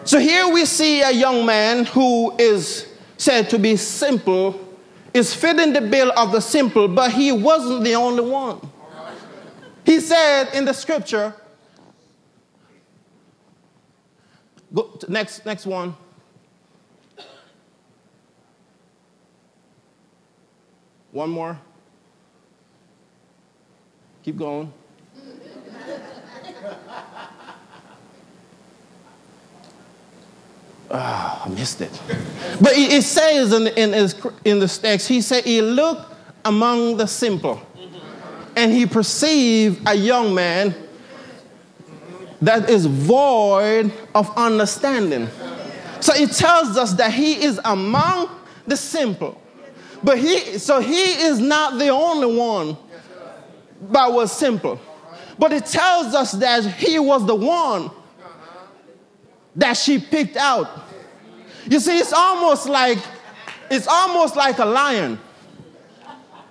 So 0.05 0.19
here 0.19 0.49
we 0.49 0.65
see 0.65 1.03
a 1.03 1.11
young 1.11 1.45
man 1.45 1.85
who 1.85 2.35
is 2.39 2.87
said 3.17 3.51
to 3.51 3.59
be 3.59 3.77
simple, 3.77 4.59
is 5.13 5.35
fitting 5.35 5.73
the 5.73 5.83
bill 5.83 6.11
of 6.17 6.33
the 6.33 6.41
simple, 6.41 6.89
but 6.89 7.13
he 7.13 7.33
wasn't 7.33 7.85
the 7.85 7.95
only 7.95 8.23
one. 8.23 8.61
He 9.85 10.01
said 10.01 10.55
in 10.55 10.65
the 10.65 10.73
scripture, 10.73 11.35
next, 15.09 15.45
next 15.45 15.67
one. 15.67 15.95
One 21.13 21.31
more. 21.31 21.59
Keep 24.23 24.39
going. 24.39 24.73
Oh, 30.91 31.43
I 31.45 31.49
missed 31.49 31.81
it. 31.81 32.01
But 32.61 32.73
it 32.77 33.03
says 33.03 33.53
in, 33.53 33.67
in, 33.69 33.95
in 34.45 34.59
the 34.59 34.69
text, 34.69 35.09
he 35.09 35.21
said, 35.21 35.45
He 35.45 35.63
looked 35.63 36.15
among 36.45 36.97
the 36.97 37.07
simple 37.07 37.61
and 38.57 38.73
he 38.73 38.87
perceived 38.87 39.89
a 39.89 39.95
young 39.95 40.35
man 40.35 40.75
that 42.43 42.69
is 42.71 42.87
void 42.87 43.93
of 44.15 44.37
understanding. 44.37 45.29
So 46.01 46.15
it 46.15 46.33
tells 46.33 46.77
us 46.77 46.95
that 46.95 47.13
he 47.13 47.43
is 47.45 47.61
among 47.65 48.29
the 48.67 48.77
simple. 48.77 49.41
But 50.03 50.19
he, 50.19 50.59
so 50.59 50.81
he 50.81 51.23
is 51.23 51.39
not 51.39 51.79
the 51.79 51.89
only 51.89 52.35
one 52.35 52.77
that 53.91 54.11
was 54.11 54.33
simple. 54.33 54.81
But 55.39 55.53
it 55.53 55.67
tells 55.67 56.15
us 56.15 56.33
that 56.33 56.65
he 56.65 56.99
was 56.99 57.27
the 57.27 57.35
one 57.35 57.91
that 59.57 59.77
she 59.77 59.99
picked 59.99 60.37
out. 60.37 60.69
You 61.67 61.81
see, 61.81 61.99
it's 61.99 62.13
almost 62.13 62.69
like 62.69 62.99
it's 63.71 63.87
almost 63.87 64.37
like 64.37 64.59
a 64.59 64.65
lion 64.65 65.19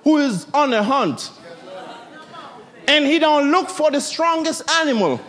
who 0.04 0.18
is 0.18 0.48
on 0.54 0.74
a 0.74 0.82
hunt. 0.82 1.32
And 2.88 3.06
he 3.06 3.20
don't 3.20 3.52
look 3.52 3.70
for 3.70 3.92
the 3.92 4.00
strongest 4.00 4.70
animal 4.72 5.22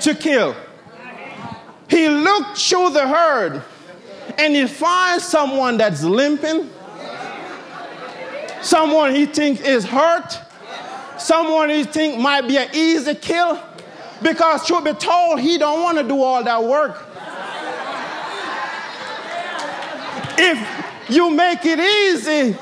to 0.00 0.14
kill. 0.14 0.56
He 1.88 2.08
looked 2.08 2.56
through 2.56 2.90
the 2.90 3.06
herd 3.06 3.62
and 4.38 4.54
he 4.54 4.66
finds 4.66 5.24
someone 5.24 5.76
that's 5.76 6.02
limping, 6.02 6.70
someone 8.62 9.14
he 9.14 9.26
thinks 9.26 9.60
is 9.60 9.84
hurt, 9.84 10.38
someone 11.18 11.68
he 11.68 11.84
think 11.84 12.18
might 12.18 12.42
be 12.42 12.56
an 12.56 12.68
easy 12.72 13.14
kill, 13.14 13.60
because 14.22 14.66
truth 14.66 14.84
be 14.84 14.92
told, 14.92 15.40
he 15.40 15.58
don't 15.58 15.82
want 15.82 15.98
to 15.98 16.04
do 16.04 16.22
all 16.22 16.42
that 16.44 16.62
work. 16.62 17.06
If 20.38 21.10
you 21.10 21.30
make 21.30 21.64
it 21.64 21.78
easy, 21.78 22.56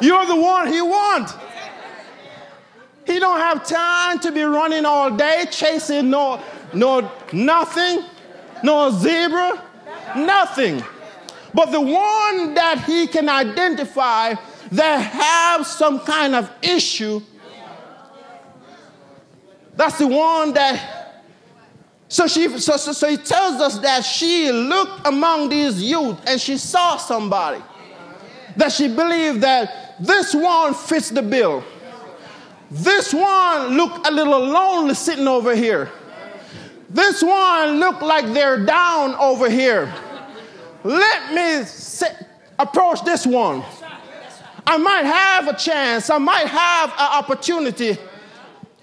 you're 0.00 0.26
the 0.26 0.36
one 0.36 0.72
he 0.72 0.80
wants. 0.82 1.34
He 3.06 3.18
don't 3.18 3.38
have 3.38 3.66
time 3.66 4.18
to 4.20 4.32
be 4.32 4.42
running 4.42 4.84
all 4.84 5.10
day 5.10 5.46
chasing 5.50 6.10
no, 6.10 6.42
no 6.72 7.10
nothing, 7.32 8.04
no 8.62 8.90
zebra, 8.90 9.62
nothing. 10.16 10.82
But 11.54 11.66
the 11.66 11.80
one 11.80 12.54
that 12.54 12.84
he 12.86 13.06
can 13.06 13.28
identify 13.28 14.34
that 14.72 14.96
have 14.98 15.66
some 15.66 16.00
kind 16.00 16.34
of 16.34 16.50
issue, 16.62 17.20
that's 19.74 19.98
the 19.98 20.06
one 20.06 20.52
that 20.54 21.02
so 22.08 22.26
she 22.26 22.46
so, 22.58 22.76
so, 22.76 22.92
so 22.92 23.08
he 23.08 23.16
tells 23.16 23.60
us 23.60 23.78
that 23.78 24.04
she 24.04 24.52
looked 24.52 25.06
among 25.06 25.48
these 25.48 25.82
youth 25.82 26.18
and 26.26 26.38
she 26.38 26.58
saw 26.58 26.98
somebody 26.98 27.62
that 28.56 28.70
she 28.70 28.86
believed 28.86 29.40
that 29.40 29.96
this 29.98 30.34
one 30.34 30.74
fits 30.74 31.08
the 31.08 31.22
bill. 31.22 31.64
This 32.70 33.14
one 33.14 33.76
looked 33.76 34.06
a 34.06 34.10
little 34.10 34.40
lonely 34.40 34.94
sitting 34.94 35.26
over 35.26 35.54
here. 35.54 35.90
This 36.90 37.22
one 37.22 37.78
looked 37.80 38.02
like 38.02 38.26
they're 38.34 38.62
down 38.64 39.14
over 39.14 39.48
here. 39.48 39.92
Let 40.84 41.32
me 41.32 41.64
sit, 41.64 42.14
approach 42.58 43.02
this 43.04 43.26
one. 43.26 43.64
I 44.66 44.76
might 44.76 45.04
have 45.04 45.48
a 45.48 45.56
chance, 45.56 46.10
I 46.10 46.18
might 46.18 46.46
have 46.46 46.90
an 46.90 47.24
opportunity 47.24 47.96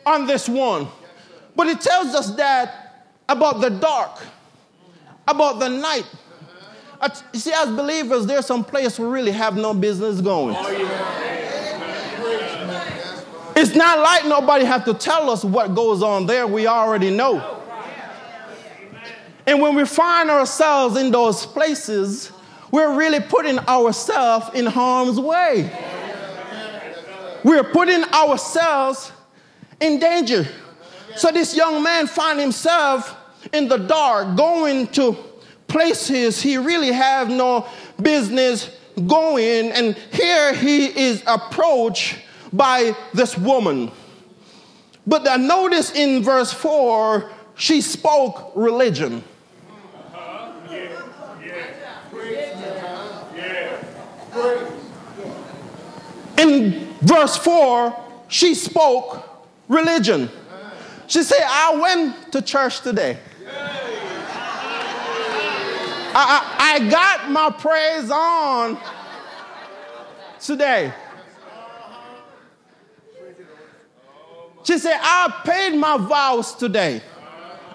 on 0.09 0.27
this 0.27 0.49
one. 0.49 0.87
But 1.55 1.67
it 1.67 1.81
tells 1.81 2.15
us 2.15 2.35
that 2.35 3.07
about 3.27 3.61
the 3.61 3.69
dark, 3.69 4.19
about 5.27 5.59
the 5.59 5.69
night. 5.69 6.05
You 7.33 7.39
see, 7.39 7.53
as 7.53 7.69
believers, 7.69 8.25
there's 8.25 8.45
some 8.45 8.63
place 8.63 8.99
we 8.99 9.07
really 9.07 9.31
have 9.31 9.55
no 9.55 9.73
business 9.73 10.19
going. 10.19 10.55
It's 13.55 13.75
not 13.75 13.99
like 13.99 14.25
nobody 14.25 14.65
have 14.65 14.85
to 14.85 14.93
tell 14.93 15.29
us 15.29 15.43
what 15.43 15.75
goes 15.75 16.01
on 16.01 16.25
there. 16.25 16.47
We 16.47 16.67
already 16.67 17.09
know. 17.09 17.57
And 19.45 19.61
when 19.61 19.75
we 19.75 19.85
find 19.85 20.29
ourselves 20.29 20.95
in 20.97 21.11
those 21.11 21.45
places, 21.45 22.31
we're 22.71 22.95
really 22.95 23.19
putting 23.19 23.59
ourselves 23.59 24.51
in 24.53 24.65
harm's 24.65 25.19
way. 25.19 25.71
We're 27.43 27.63
putting 27.63 28.03
ourselves 28.05 29.11
in 29.79 29.99
danger. 29.99 30.47
So 31.15 31.31
this 31.31 31.55
young 31.55 31.81
man 31.83 32.07
found 32.07 32.39
himself 32.39 33.15
in 33.53 33.67
the 33.67 33.77
dark, 33.77 34.35
going 34.37 34.87
to 34.87 35.17
places 35.67 36.41
he 36.41 36.57
really 36.57 36.91
have 36.91 37.29
no 37.29 37.67
business 38.01 38.75
going. 39.07 39.71
And 39.71 39.95
here 40.11 40.53
he 40.53 40.87
is 40.87 41.23
approached 41.25 42.17
by 42.51 42.95
this 43.13 43.37
woman. 43.37 43.91
But 45.07 45.27
I 45.27 45.37
notice 45.37 45.91
in 45.91 46.23
verse 46.23 46.51
4, 46.51 47.31
she 47.55 47.81
spoke 47.81 48.51
religion. 48.55 49.23
In 56.37 56.87
verse 57.01 57.35
4, 57.35 58.05
she 58.29 58.53
spoke 58.53 59.28
religion. 59.69 60.29
She 61.07 61.23
said, 61.23 61.39
I 61.41 61.77
went 61.77 62.33
to 62.33 62.41
church 62.41 62.81
today. 62.81 63.17
I, 66.11 66.75
I, 66.75 66.75
I 66.75 66.89
got 66.89 67.31
my 67.31 67.49
praise 67.51 68.11
on 68.11 68.77
today. 70.39 70.91
She 74.63 74.77
said, 74.77 74.99
I 75.01 75.41
paid 75.45 75.77
my 75.77 75.97
vows 75.97 76.53
today. 76.53 77.01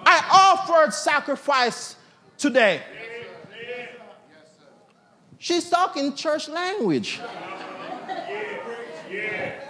I 0.04 0.22
offered 0.30 0.92
sacrifice 0.92 1.96
today. 2.36 2.82
she's 5.38 5.68
talking 5.70 6.14
church 6.14 6.48
language. 6.48 7.20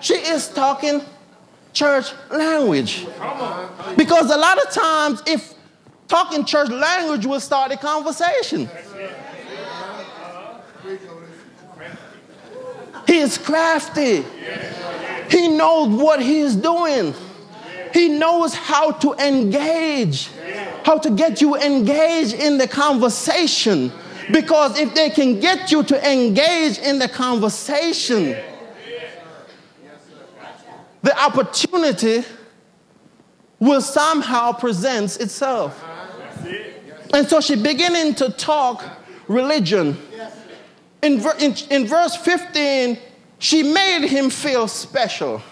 She 0.00 0.14
is 0.14 0.48
talking 0.48 1.02
church 1.74 2.12
language. 2.30 3.06
Because 3.96 4.30
a 4.30 4.36
lot 4.36 4.64
of 4.64 4.72
times, 4.72 5.22
if 5.26 5.54
talking 6.08 6.44
church 6.44 6.70
language 6.70 7.26
will 7.26 7.40
start 7.40 7.72
a 7.72 7.76
conversation. 7.76 8.70
He 13.06 13.18
is 13.18 13.36
crafty. 13.36 14.24
He 15.30 15.48
knows 15.48 15.88
what 16.00 16.22
he 16.22 16.40
is 16.40 16.56
doing. 16.56 17.14
He 17.92 18.08
knows 18.08 18.54
how 18.54 18.92
to 18.92 19.12
engage, 19.14 20.30
how 20.84 20.98
to 20.98 21.10
get 21.10 21.40
you 21.40 21.56
engaged 21.56 22.34
in 22.34 22.58
the 22.58 22.66
conversation. 22.66 23.92
Because 24.32 24.78
if 24.78 24.94
they 24.94 25.10
can 25.10 25.38
get 25.38 25.70
you 25.70 25.82
to 25.84 26.12
engage 26.12 26.78
in 26.78 26.98
the 26.98 27.08
conversation, 27.08 28.36
opportunity 31.24 32.24
will 33.58 33.80
somehow 33.80 34.52
present 34.52 35.20
itself. 35.20 35.82
And 37.12 37.28
so 37.28 37.40
she 37.40 37.56
beginning 37.56 38.14
to 38.16 38.30
talk 38.30 38.84
religion. 39.28 39.96
In, 41.02 41.24
in, 41.38 41.54
in 41.70 41.86
verse 41.86 42.16
15, 42.16 42.98
she 43.38 43.62
made 43.62 44.06
him 44.06 44.30
feel 44.30 44.68
special. 44.68 45.42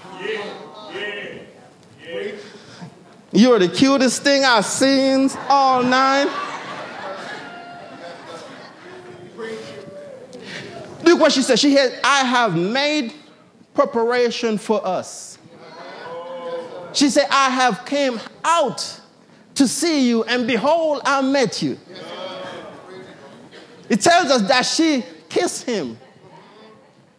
You're 3.32 3.58
the 3.58 3.68
cutest 3.68 4.22
thing 4.22 4.44
I've 4.44 4.66
seen 4.66 5.30
all 5.48 5.82
night. 5.82 6.28
Look 11.04 11.18
what 11.18 11.32
she 11.32 11.42
said. 11.42 11.58
She 11.58 11.74
said, 11.74 11.98
I 12.04 12.24
have 12.24 12.56
made 12.56 13.14
preparation 13.74 14.58
for 14.58 14.86
us. 14.86 15.31
She 16.92 17.08
said, 17.08 17.26
I 17.30 17.50
have 17.50 17.84
came 17.84 18.20
out 18.44 19.00
to 19.54 19.68
see 19.68 20.08
you, 20.08 20.24
and 20.24 20.46
behold, 20.46 21.02
I 21.04 21.22
met 21.22 21.62
you. 21.62 21.78
It 23.88 24.00
tells 24.00 24.30
us 24.30 24.48
that 24.48 24.62
she 24.62 25.04
kissed 25.28 25.64
him. 25.64 25.98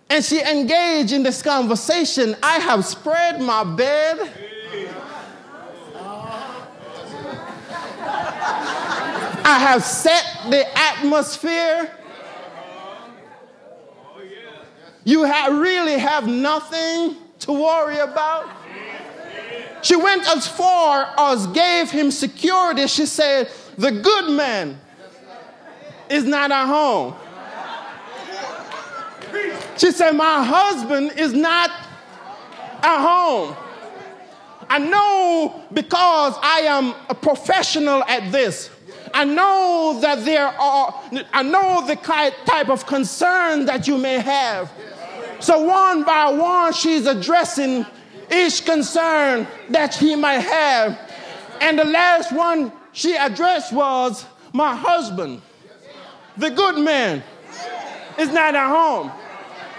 And 0.10 0.24
she 0.24 0.42
engaged 0.42 1.12
in 1.12 1.24
this 1.24 1.42
conversation. 1.42 2.36
I 2.44 2.60
have 2.60 2.86
spread 2.86 3.42
my 3.42 3.64
bed. 3.64 4.32
I 9.46 9.60
have 9.60 9.84
set 9.84 10.24
the 10.50 10.66
atmosphere. 10.78 11.92
You 15.04 15.24
really 15.24 15.98
have 15.98 16.28
nothing 16.28 17.18
to 17.40 17.52
worry 17.52 17.98
about. 17.98 18.63
She 19.84 19.98
went 19.98 20.26
as 20.30 20.48
far 20.48 21.14
as 21.18 21.46
gave 21.48 21.92
him 21.92 22.10
security. 22.10 22.88
She 22.88 23.06
said, 23.06 23.52
The 23.78 23.92
good 23.92 24.32
man 24.32 24.80
is 26.10 26.24
not 26.24 26.52
at 26.52 26.66
home. 26.66 27.16
She 29.78 29.92
said, 29.92 30.14
My 30.14 30.44
husband 30.44 31.12
is 31.18 31.34
not 31.34 31.70
at 32.82 33.02
home. 33.02 33.56
I 34.70 34.80
know 34.80 35.64
because 35.74 36.36
I 36.42 36.62
am 36.62 36.96
a 37.10 37.16
professional 37.16 38.04
at 38.06 38.32
this. 38.32 38.70
I 39.14 39.26
know 39.26 40.00
that 40.02 40.24
there 40.24 40.48
are, 40.48 41.04
I 41.34 41.44
know 41.44 41.86
the 41.86 41.96
type 41.96 42.70
of 42.70 42.86
concern 42.86 43.66
that 43.66 43.88
you 43.88 43.98
may 43.98 44.20
have. 44.20 44.72
So, 45.40 45.60
one 45.60 46.04
by 46.04 46.32
one, 46.32 46.72
she's 46.72 47.06
addressing 47.06 47.86
each 48.34 48.66
concern 48.66 49.48
that 49.70 49.96
he 49.96 50.16
might 50.16 50.40
have. 50.40 51.00
And 51.62 51.78
the 51.78 51.86
last 51.86 52.32
one 52.32 52.72
she 52.92 53.16
addressed 53.16 53.72
was, 53.72 54.26
My 54.52 54.76
husband, 54.76 55.42
the 56.38 56.50
good 56.50 56.78
man, 56.84 57.24
is 58.18 58.32
not 58.32 58.56
at 58.56 58.68
home. 58.68 59.12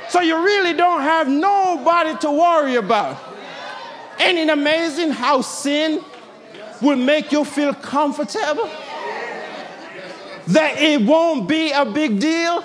So 0.09 0.21
you 0.21 0.37
really 0.37 0.75
don't 0.75 1.03
have 1.03 1.29
nobody 1.29 2.17
to 2.19 2.31
worry 2.31 2.77
about. 2.77 3.19
Ain't 4.19 4.39
it 4.39 4.49
amazing 4.49 5.11
how 5.11 5.41
sin 5.41 6.03
will 6.81 6.97
make 6.97 7.33
you 7.33 7.45
feel 7.45 7.75
comfortable? 7.75 8.71
That 10.49 10.79
it 10.79 11.01
won't 11.03 11.49
be 11.49 11.73
a 11.73 11.85
big 11.85 12.21
deal? 12.21 12.63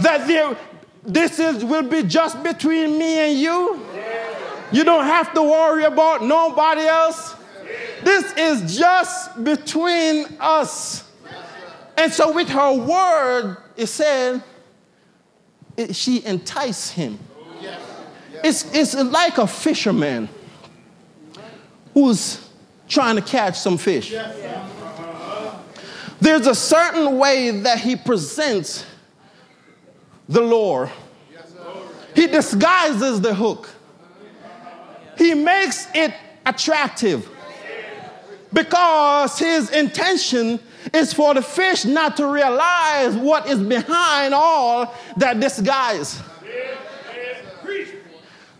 That 0.00 0.26
there, 0.26 0.56
this 1.02 1.38
is, 1.38 1.64
will 1.64 1.82
be 1.82 2.02
just 2.02 2.42
between 2.42 2.98
me 2.98 3.18
and 3.18 3.38
you? 3.38 3.86
You 4.72 4.84
don't 4.84 5.04
have 5.04 5.34
to 5.34 5.42
worry 5.42 5.84
about 5.84 6.22
nobody 6.22 6.82
else. 6.82 7.34
This 8.02 8.32
is 8.36 8.78
just 8.78 9.42
between 9.42 10.26
us. 10.40 11.08
And 11.96 12.12
so, 12.12 12.32
with 12.32 12.48
her 12.48 12.72
word, 12.72 13.58
it 13.76 13.86
said, 13.86 14.42
it, 15.76 15.94
she 15.94 16.24
enticed 16.24 16.92
him. 16.92 17.18
It's, 18.42 18.74
it's 18.74 18.94
like 18.94 19.38
a 19.38 19.46
fisherman 19.46 20.28
who's 21.92 22.48
trying 22.88 23.16
to 23.16 23.22
catch 23.22 23.58
some 23.58 23.76
fish. 23.76 24.14
There's 26.20 26.46
a 26.46 26.54
certain 26.54 27.18
way 27.18 27.50
that 27.50 27.80
he 27.80 27.96
presents 27.96 28.84
the 30.28 30.40
lure. 30.40 30.90
He 32.14 32.26
disguises 32.26 33.20
the 33.20 33.34
hook. 33.34 33.68
He 35.20 35.34
makes 35.34 35.86
it 35.94 36.14
attractive 36.46 37.28
because 38.54 39.38
his 39.38 39.68
intention 39.68 40.58
is 40.94 41.12
for 41.12 41.34
the 41.34 41.42
fish 41.42 41.84
not 41.84 42.16
to 42.16 42.26
realize 42.26 43.14
what 43.16 43.46
is 43.46 43.58
behind 43.60 44.32
all 44.32 44.94
that 45.18 45.38
disguise. 45.38 46.22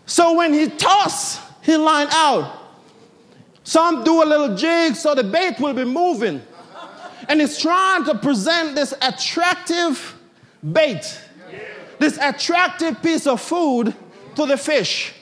So 0.05 0.35
when 0.35 0.53
he 0.53 0.69
toss 0.69 1.39
his 1.61 1.79
line 1.79 2.09
out, 2.11 2.59
some 3.63 4.03
do 4.03 4.21
a 4.21 4.25
little 4.25 4.55
jig 4.55 4.95
so 4.95 5.15
the 5.15 5.23
bait 5.23 5.59
will 5.59 5.73
be 5.73 5.83
moving. 5.83 6.43
And 7.27 7.41
he's 7.41 7.57
trying 7.57 8.05
to 8.05 8.19
present 8.19 8.75
this 8.75 8.93
attractive 9.01 10.15
bait, 10.71 11.19
this 11.97 12.19
attractive 12.21 13.01
piece 13.01 13.25
of 13.25 13.41
food 13.41 13.95
to 14.35 14.45
the 14.45 14.57
fish. 14.57 15.15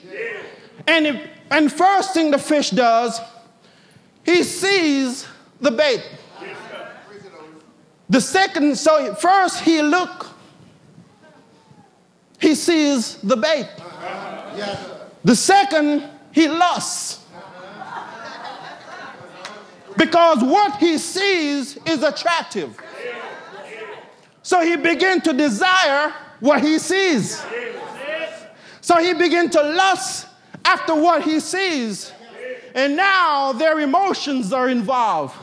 And, 0.86 1.06
if, 1.06 1.30
and 1.50 1.72
first 1.72 2.14
thing 2.14 2.30
the 2.30 2.38
fish 2.38 2.70
does, 2.70 3.20
he 4.24 4.42
sees 4.42 5.26
the 5.60 5.70
bait. 5.70 6.02
The 8.08 8.20
second, 8.20 8.76
so 8.76 9.14
first 9.14 9.60
he 9.60 9.82
look, 9.82 10.26
he 12.40 12.54
sees 12.54 13.16
the 13.16 13.36
bait. 13.36 13.68
The 15.22 15.36
second, 15.36 16.04
he 16.32 16.48
lusts. 16.48 17.24
Because 19.96 20.42
what 20.42 20.76
he 20.78 20.96
sees 20.96 21.76
is 21.86 22.02
attractive. 22.02 22.76
So 24.42 24.60
he 24.62 24.76
begin 24.76 25.20
to 25.20 25.32
desire 25.32 26.14
what 26.40 26.62
he 26.62 26.78
sees. 26.78 27.44
So 28.80 28.96
he 28.96 29.12
begin 29.12 29.50
to 29.50 29.62
lust 29.62 30.26
after 30.70 30.94
what 30.94 31.22
he 31.24 31.40
sees. 31.40 32.12
And 32.74 32.96
now 32.96 33.52
their 33.52 33.80
emotions 33.80 34.52
are 34.52 34.68
involved. 34.68 35.34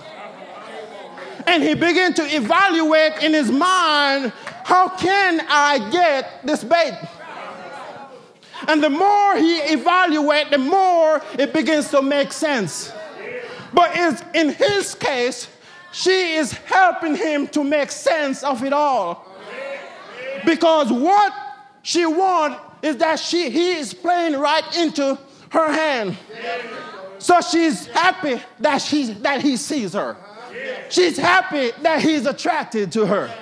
And 1.46 1.62
he 1.62 1.74
began 1.74 2.13
to 2.13 2.24
evaluate 2.24 3.22
in 3.22 3.34
his 3.34 3.52
mind 3.52 4.32
how 4.63 4.90
can 4.90 5.46
I 5.50 5.90
get 5.92 6.46
this 6.46 6.63
bait? 6.63 6.98
And 8.68 8.84
the 8.84 8.90
more 8.90 9.38
he 9.38 9.60
evaluates, 9.60 10.50
the 10.50 10.58
more 10.58 11.22
it 11.38 11.54
begins 11.54 11.90
to 11.92 12.02
make 12.02 12.34
sense. 12.34 12.92
But 13.74 13.96
in 14.34 14.50
his 14.50 14.96
case, 14.96 15.48
she 15.92 16.36
is 16.36 16.52
helping 16.52 17.16
him 17.16 17.48
to 17.50 17.63
make 17.63 17.92
sense 17.92 18.44
of 18.44 18.63
it 18.63 18.74
all. 18.74 19.26
Because 20.46 20.92
what 20.92 21.34
she 21.82 22.06
wants 22.06 22.66
is 22.82 22.98
that 22.98 23.20
she, 23.20 23.50
he 23.50 23.74
is 23.74 23.94
playing 23.94 24.40
right 24.40 24.78
into 24.78 25.18
her 25.50 25.72
hand. 25.72 26.18
So 27.20 27.42
she's 27.42 27.88
happy 27.88 28.42
that, 28.60 28.80
she, 28.80 29.13
that 29.13 29.42
he 29.42 29.58
sees 29.58 29.94
her. 29.94 30.18
She's 30.90 31.18
happy 31.18 31.72
that 31.82 32.02
he's 32.02 32.26
attracted 32.26 32.92
to 32.94 33.06
her. 33.06 33.34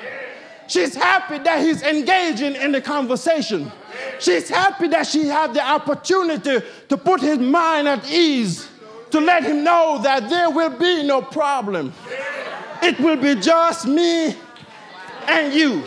She's 0.67 0.95
happy 0.95 1.37
that 1.39 1.61
he's 1.61 1.83
engaging 1.83 2.55
in 2.55 2.71
the 2.71 2.81
conversation. 2.81 3.71
She's 4.19 4.49
happy 4.49 4.87
that 4.87 5.05
she 5.05 5.27
had 5.27 5.53
the 5.53 5.61
opportunity 5.61 6.61
to 6.89 6.97
put 6.97 7.21
his 7.21 7.37
mind 7.37 7.87
at 7.87 8.09
ease, 8.09 8.67
to 9.11 9.19
let 9.19 9.43
him 9.43 9.63
know 9.63 9.99
that 10.01 10.29
there 10.29 10.49
will 10.49 10.71
be 10.71 11.03
no 11.03 11.21
problem. 11.21 11.93
It 12.81 12.99
will 12.99 13.17
be 13.17 13.35
just 13.35 13.85
me 13.85 14.35
and 15.27 15.53
you. 15.53 15.83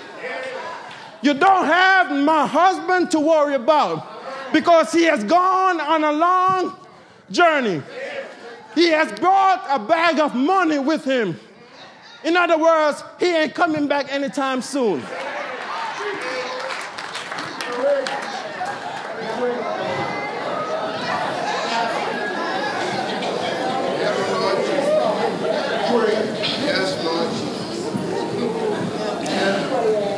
You 1.22 1.34
don't 1.34 1.64
have 1.64 2.10
my 2.12 2.46
husband 2.46 3.10
to 3.12 3.20
worry 3.20 3.54
about 3.54 4.52
because 4.52 4.92
he 4.92 5.04
has 5.04 5.24
gone 5.24 5.80
on 5.80 6.04
a 6.04 6.12
long 6.12 6.76
journey. 7.30 7.82
He 8.74 8.88
has 8.90 9.10
brought 9.18 9.64
a 9.68 9.78
bag 9.78 10.20
of 10.20 10.34
money 10.34 10.78
with 10.78 11.04
him. 11.04 11.38
In 12.24 12.36
other 12.36 12.58
words, 12.58 13.02
he 13.18 13.26
ain't 13.26 13.54
coming 13.54 13.88
back 13.88 14.12
anytime 14.12 14.62
soon. 14.62 15.02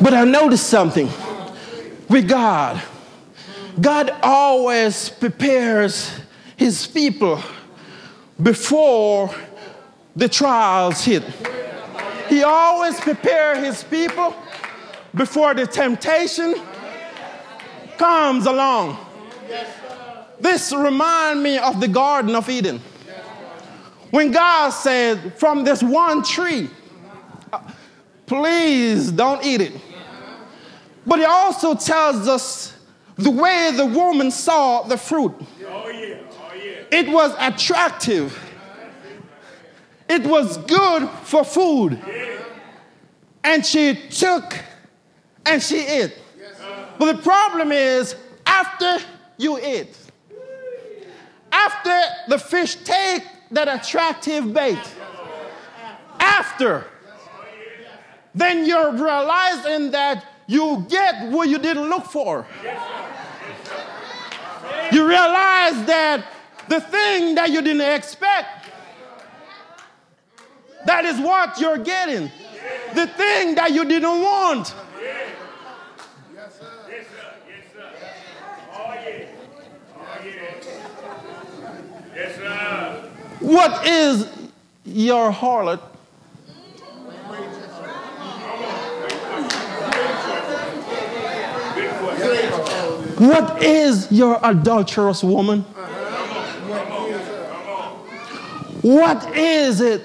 But 0.03 0.15
I 0.15 0.25
noticed 0.25 0.69
something 0.69 1.09
with 2.09 2.29
God. 2.29 2.81
God 3.81 4.15
always 4.23 5.11
prepares 5.11 6.13
his 6.57 6.87
people 6.87 7.41
before 8.43 9.35
the 10.17 10.29
trials 10.29 11.05
hit. 11.05 11.23
He 12.29 12.43
always 12.43 12.99
prepares 13.01 13.59
his 13.59 13.85
people 13.85 14.35
before 15.15 15.55
the 15.55 15.67
temptation 15.67 16.55
comes 17.99 18.47
along. 18.47 18.99
This 20.41 20.73
reminds 20.73 21.43
me 21.43 21.59
of 21.59 21.81
the 21.81 21.89
Garden 21.89 22.35
of 22.35 22.49
Eden. 22.49 22.81
When 24.11 24.33
God 24.33 24.71
said, 24.71 25.35
From 25.39 25.65
this 25.65 25.83
one 25.83 26.23
tree, 26.23 26.71
please 28.27 29.13
don't 29.13 29.45
eat 29.45 29.61
it. 29.61 29.73
But 31.11 31.19
he 31.19 31.25
also 31.25 31.75
tells 31.75 32.29
us 32.29 32.73
the 33.17 33.33
way 33.33 33.73
the 33.75 33.85
woman 33.85 34.31
saw 34.31 34.85
the 34.85 34.97
fruit. 34.97 35.35
It 35.59 37.09
was 37.09 37.35
attractive. 37.37 38.39
It 40.09 40.25
was 40.25 40.57
good 40.57 41.09
for 41.25 41.43
food. 41.43 42.01
And 43.43 43.67
she 43.67 43.97
took 44.09 44.57
and 45.45 45.61
she 45.61 45.85
ate. 45.85 46.17
But 46.97 47.17
the 47.17 47.23
problem 47.25 47.73
is, 47.73 48.15
after 48.47 49.05
you 49.37 49.59
eat, 49.59 49.99
after 51.51 52.03
the 52.29 52.39
fish 52.39 52.77
take 52.85 53.25
that 53.51 53.67
attractive 53.67 54.55
bait, 54.55 54.79
after, 56.21 56.85
then 58.33 58.65
you're 58.65 58.93
realizing 58.93 59.91
that 59.91 60.25
you 60.51 60.85
get 60.89 61.31
what 61.31 61.49
you 61.49 61.59
didn't 61.59 61.89
look 61.89 62.07
for. 62.07 62.45
You 64.91 65.07
realize 65.07 65.85
that 65.87 66.27
the 66.69 66.81
thing 66.81 67.37
that 67.37 67.51
you 67.51 67.63
didn't 67.63 67.83
expect, 67.83 68.69
that 70.87 71.05
is 71.05 71.21
what 71.21 71.61
you're 71.61 71.79
getting. 71.79 72.33
The 72.95 73.07
thing 73.07 73.55
that 73.55 73.71
you 73.71 73.85
didn't 73.85 74.21
want. 74.21 74.75
What 83.39 83.87
is 83.87 84.29
your 84.85 85.31
harlot 85.31 85.81
What 93.21 93.63
is 93.63 94.11
your 94.11 94.41
adulterous 94.43 95.23
woman? 95.23 95.61
What 98.81 99.37
is 99.37 99.83
it 99.83 100.03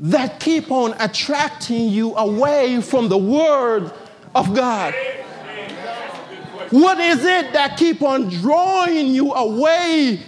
that 0.00 0.40
keep 0.40 0.70
on 0.70 0.92
attracting 1.00 1.88
you 1.88 2.14
away 2.16 2.82
from 2.82 3.08
the 3.08 3.16
word 3.16 3.90
of 4.34 4.54
God? 4.54 4.94
What 6.68 7.00
is 7.00 7.24
it 7.24 7.54
that 7.54 7.78
keep 7.78 8.02
on 8.02 8.28
drawing 8.28 9.06
you 9.06 9.32
away 9.32 10.20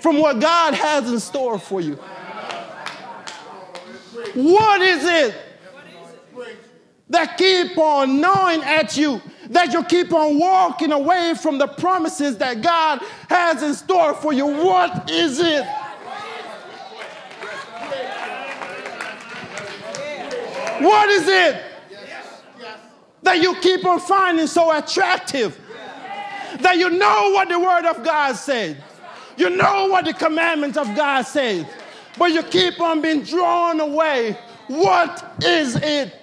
from 0.00 0.18
what 0.18 0.40
God 0.40 0.74
has 0.74 1.08
in 1.08 1.20
store 1.20 1.60
for 1.60 1.80
you? 1.80 1.94
What 4.34 4.80
is 4.82 5.04
it 5.04 5.36
that 7.10 7.38
keep 7.38 7.78
on 7.78 8.20
gnawing 8.20 8.64
at 8.64 8.96
you 8.96 9.22
that 9.50 9.72
you 9.72 9.82
keep 9.84 10.12
on 10.12 10.38
walking 10.38 10.92
away 10.92 11.34
from 11.40 11.58
the 11.58 11.66
promises 11.66 12.36
that 12.38 12.60
God 12.62 13.00
has 13.28 13.62
in 13.62 13.74
store 13.74 14.14
for 14.14 14.32
you. 14.32 14.46
What 14.46 15.10
is 15.10 15.38
it? 15.40 15.64
What 20.80 21.08
is 21.08 21.26
it 21.26 21.62
that 23.22 23.42
you 23.42 23.54
keep 23.56 23.84
on 23.84 23.98
finding 24.00 24.46
so 24.46 24.76
attractive? 24.76 25.58
That 26.60 26.78
you 26.78 26.90
know 26.90 27.30
what 27.32 27.48
the 27.48 27.58
Word 27.58 27.84
of 27.84 28.04
God 28.04 28.34
says, 28.34 28.76
you 29.36 29.50
know 29.50 29.86
what 29.88 30.04
the 30.04 30.12
commandments 30.12 30.78
of 30.78 30.94
God 30.96 31.22
says, 31.22 31.66
but 32.16 32.32
you 32.32 32.42
keep 32.42 32.80
on 32.80 33.00
being 33.00 33.22
drawn 33.22 33.80
away. 33.80 34.38
What 34.66 35.36
is 35.42 35.76
it? 35.76 36.17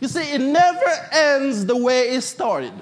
You 0.00 0.06
see, 0.06 0.32
it 0.32 0.40
never 0.40 1.08
ends 1.12 1.66
the 1.66 1.76
way 1.76 2.10
it 2.10 2.20
started. 2.22 2.72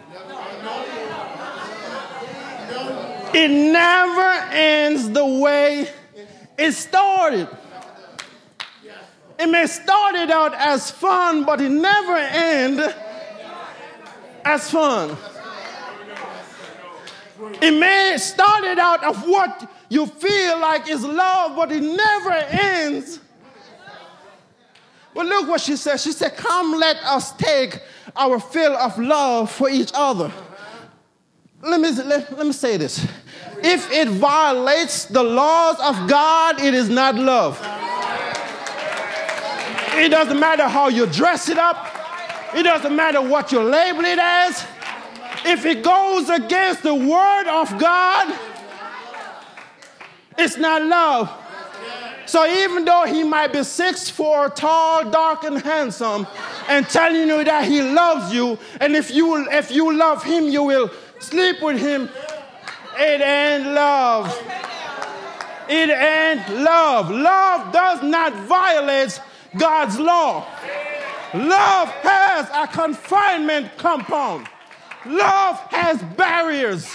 It 3.33 3.51
never 3.51 4.31
ends 4.53 5.11
the 5.11 5.25
way 5.25 5.89
it 6.59 6.73
started. 6.73 7.49
It 9.39 9.47
may 9.49 9.67
started 9.67 10.31
out 10.31 10.55
as 10.55 10.91
fun, 10.91 11.45
but 11.45 11.61
it 11.61 11.71
never 11.71 12.17
end 12.17 12.95
as 14.45 14.71
fun. 14.71 15.17
It 17.61 17.73
may 17.73 18.17
started 18.19 18.79
out 18.79 19.05
of 19.05 19.27
what 19.29 19.71
you 19.89 20.07
feel 20.07 20.59
like 20.59 20.89
is 20.89 21.05
love, 21.05 21.57
but 21.57 21.71
it 21.71 21.83
never 21.83 22.33
ends 22.33 23.21
well, 25.17 25.25
look 25.25 25.49
what 25.49 25.63
she 25.63 25.77
said. 25.77 25.99
She 25.99 26.13
said, 26.13 26.37
Come, 26.37 26.73
let 26.73 26.97
us 26.99 27.33
take 27.37 27.81
our 28.15 28.39
fill 28.39 28.77
of 28.77 28.99
love 28.99 29.51
for 29.51 29.71
each 29.71 29.91
other. 29.95 30.31
Let 31.63 31.81
me, 31.81 31.91
let, 31.91 32.37
let 32.37 32.47
me 32.47 32.53
say 32.53 32.77
this. 32.77 33.03
If 33.63 33.91
it 33.91 34.09
violates 34.09 35.07
the 35.07 35.23
laws 35.23 35.77
of 35.81 36.07
God, 36.07 36.61
it 36.61 36.75
is 36.75 36.91
not 36.91 37.15
love. 37.15 37.59
It 39.99 40.11
doesn't 40.11 40.39
matter 40.39 40.69
how 40.69 40.89
you 40.89 41.07
dress 41.07 41.49
it 41.49 41.57
up, 41.57 41.89
it 42.55 42.65
doesn't 42.65 42.95
matter 42.95 43.23
what 43.23 43.51
you 43.53 43.63
label 43.63 44.05
it 44.05 44.19
as. 44.19 44.67
If 45.47 45.65
it 45.65 45.83
goes 45.83 46.29
against 46.29 46.83
the 46.83 46.95
word 46.95 47.49
of 47.49 47.79
God, 47.79 48.39
it's 50.37 50.59
not 50.59 50.83
love. 50.83 51.46
So 52.27 52.45
even 52.47 52.85
though 52.85 53.05
he 53.07 53.23
might 53.23 53.53
be 53.53 53.63
six 53.63 54.11
four, 54.11 54.49
tall, 54.51 55.09
dark, 55.11 55.45
and 55.45 55.59
handsome, 55.59 56.27
and 56.69 56.89
telling 56.89 57.29
you 57.29 57.45
that 57.45 57.65
he 57.65 57.83
loves 57.83 58.35
you, 58.35 58.59
and 58.81 58.97
if 58.97 59.11
you 59.11 59.49
if 59.51 59.71
you 59.71 59.97
love 59.97 60.25
him, 60.25 60.49
you 60.49 60.65
will 60.65 60.91
sleep 61.21 61.63
with 61.63 61.79
him, 61.79 62.09
it 62.99 63.21
ain't 63.21 63.69
love. 63.69 64.37
It 65.69 65.91
ain't 65.91 66.49
love. 66.63 67.11
Love 67.11 67.73
does 67.73 68.03
not 68.03 68.33
violate 68.47 69.21
God's 69.57 69.99
law. 69.99 70.47
Love 71.35 71.89
has 71.89 72.49
a 72.53 72.73
confinement 72.73 73.77
compound. 73.77 74.47
Love 75.05 75.59
has 75.71 76.03
barriers 76.17 76.89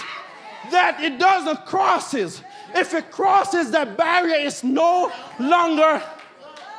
that 0.70 1.00
it 1.00 1.18
doesn't 1.18 1.64
crosses. 1.66 2.42
If 2.74 2.94
it 2.94 3.10
crosses 3.10 3.70
that 3.72 3.96
barrier, 3.96 4.36
it's 4.36 4.64
no 4.64 5.12
longer 5.38 6.02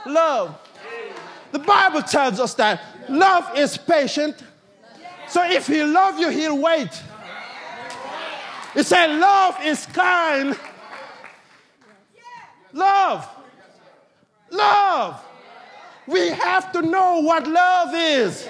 love. 0.06 0.60
The 1.52 1.60
Bible 1.60 2.02
tells 2.02 2.40
us 2.40 2.54
that 2.56 2.82
love 3.10 3.58
is 3.58 3.78
patient. 3.78 4.44
So 5.28 5.44
if 5.44 5.68
he 5.68 5.84
loves 5.84 6.20
you, 6.20 6.30
he'll 6.30 6.58
wait. 6.60 6.90
It 8.76 8.86
said 8.86 9.20
love 9.20 9.58
is 9.64 9.86
kind. 9.88 10.58
Love. 12.74 13.30
Love. 14.50 15.24
We 16.08 16.30
have 16.30 16.72
to 16.74 16.82
know 16.82 17.22
what 17.22 17.48
love 17.48 17.94
is. 17.94 18.48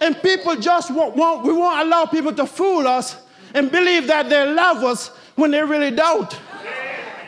And 0.00 0.20
people 0.22 0.56
just 0.56 0.90
won't, 0.90 1.16
won't, 1.16 1.44
we 1.44 1.52
won't 1.52 1.86
allow 1.86 2.06
people 2.06 2.32
to 2.34 2.46
fool 2.46 2.86
us 2.86 3.16
and 3.54 3.70
believe 3.70 4.06
that 4.06 4.28
they 4.28 4.50
love 4.52 4.84
us 4.84 5.10
when 5.38 5.52
they 5.52 5.62
really 5.62 5.92
don't. 5.92 6.38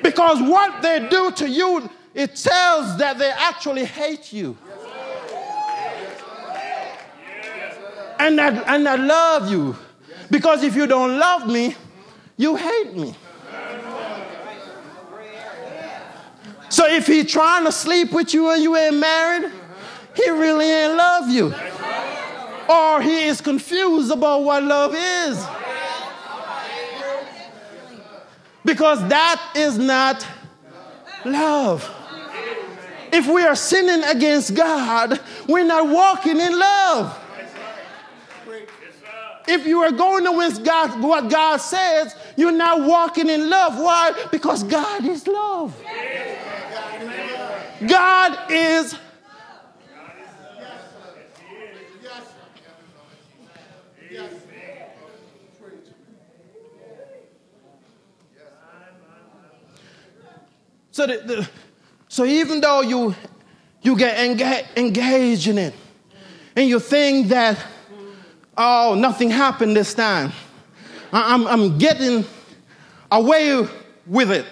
Because 0.03 0.43
what 0.43 0.83
they 0.83 1.09
do 1.09 1.31
to 1.33 1.49
you 1.49 1.89
it 2.15 2.35
tells 2.35 2.97
that 2.99 3.19
they 3.19 3.31
actually 3.31 3.85
hate 3.85 4.33
you. 4.33 4.57
And 8.19 8.39
that, 8.39 8.67
and 8.67 8.89
I 8.89 8.97
love 8.97 9.51
you. 9.51 9.77
Because 10.31 10.63
if 10.63 10.75
you 10.75 10.87
don't 10.87 11.19
love 11.19 11.47
me, 11.47 11.75
you 12.37 12.57
hate 12.57 12.95
me. 12.95 13.15
So 16.69 16.87
if 16.87 17.07
he 17.07 17.25
trying 17.25 17.65
to 17.65 17.73
sleep 17.73 18.13
with 18.13 18.35
you 18.35 18.51
and 18.51 18.63
you 18.63 18.77
ain't 18.77 18.97
married, 18.97 19.53
he 20.15 20.31
really 20.31 20.71
ain't 20.71 20.97
love 20.97 21.29
you. 21.29 21.55
Or 22.69 23.03
he 23.03 23.25
is 23.25 23.41
confused 23.41 24.11
about 24.11 24.43
what 24.43 24.63
love 24.63 24.95
is. 24.95 25.60
Because 28.65 29.07
that 29.09 29.53
is 29.57 29.79
not 29.79 30.27
love. 31.25 31.89
If 33.13 33.27
we 33.27 33.43
are 33.43 33.57
sinning 33.57 34.05
against 34.05 34.55
God, 34.55 35.21
we're 35.49 35.65
not 35.65 35.89
walking 35.89 36.39
in 36.39 36.59
love. 36.59 37.19
If 39.49 39.67
you 39.67 39.83
are 39.83 39.91
going 39.91 40.27
against 40.27 40.63
God, 40.63 41.01
what 41.01 41.29
God 41.29 41.57
says, 41.57 42.15
you're 42.37 42.53
not 42.53 42.83
walking 42.87 43.29
in 43.29 43.51
love. 43.51 43.79
Why? 43.79 44.13
Because 44.31 44.63
God 44.63 45.05
is 45.05 45.27
love. 45.27 45.77
God 47.89 48.51
is 48.51 48.95
So, 61.01 61.07
the, 61.07 61.17
the, 61.17 61.49
so 62.09 62.25
even 62.27 62.61
though 62.61 62.83
you, 62.83 63.15
you 63.81 63.97
get 63.97 64.19
engage, 64.19 64.67
engaged 64.77 65.47
in 65.47 65.57
it 65.57 65.73
and 66.55 66.69
you 66.69 66.79
think 66.79 67.29
that, 67.29 67.57
oh, 68.55 68.95
nothing 68.99 69.31
happened 69.31 69.75
this 69.75 69.95
time, 69.95 70.31
I'm, 71.11 71.47
I'm 71.47 71.79
getting 71.79 72.27
away 73.11 73.67
with 74.07 74.31
it. 74.31 74.45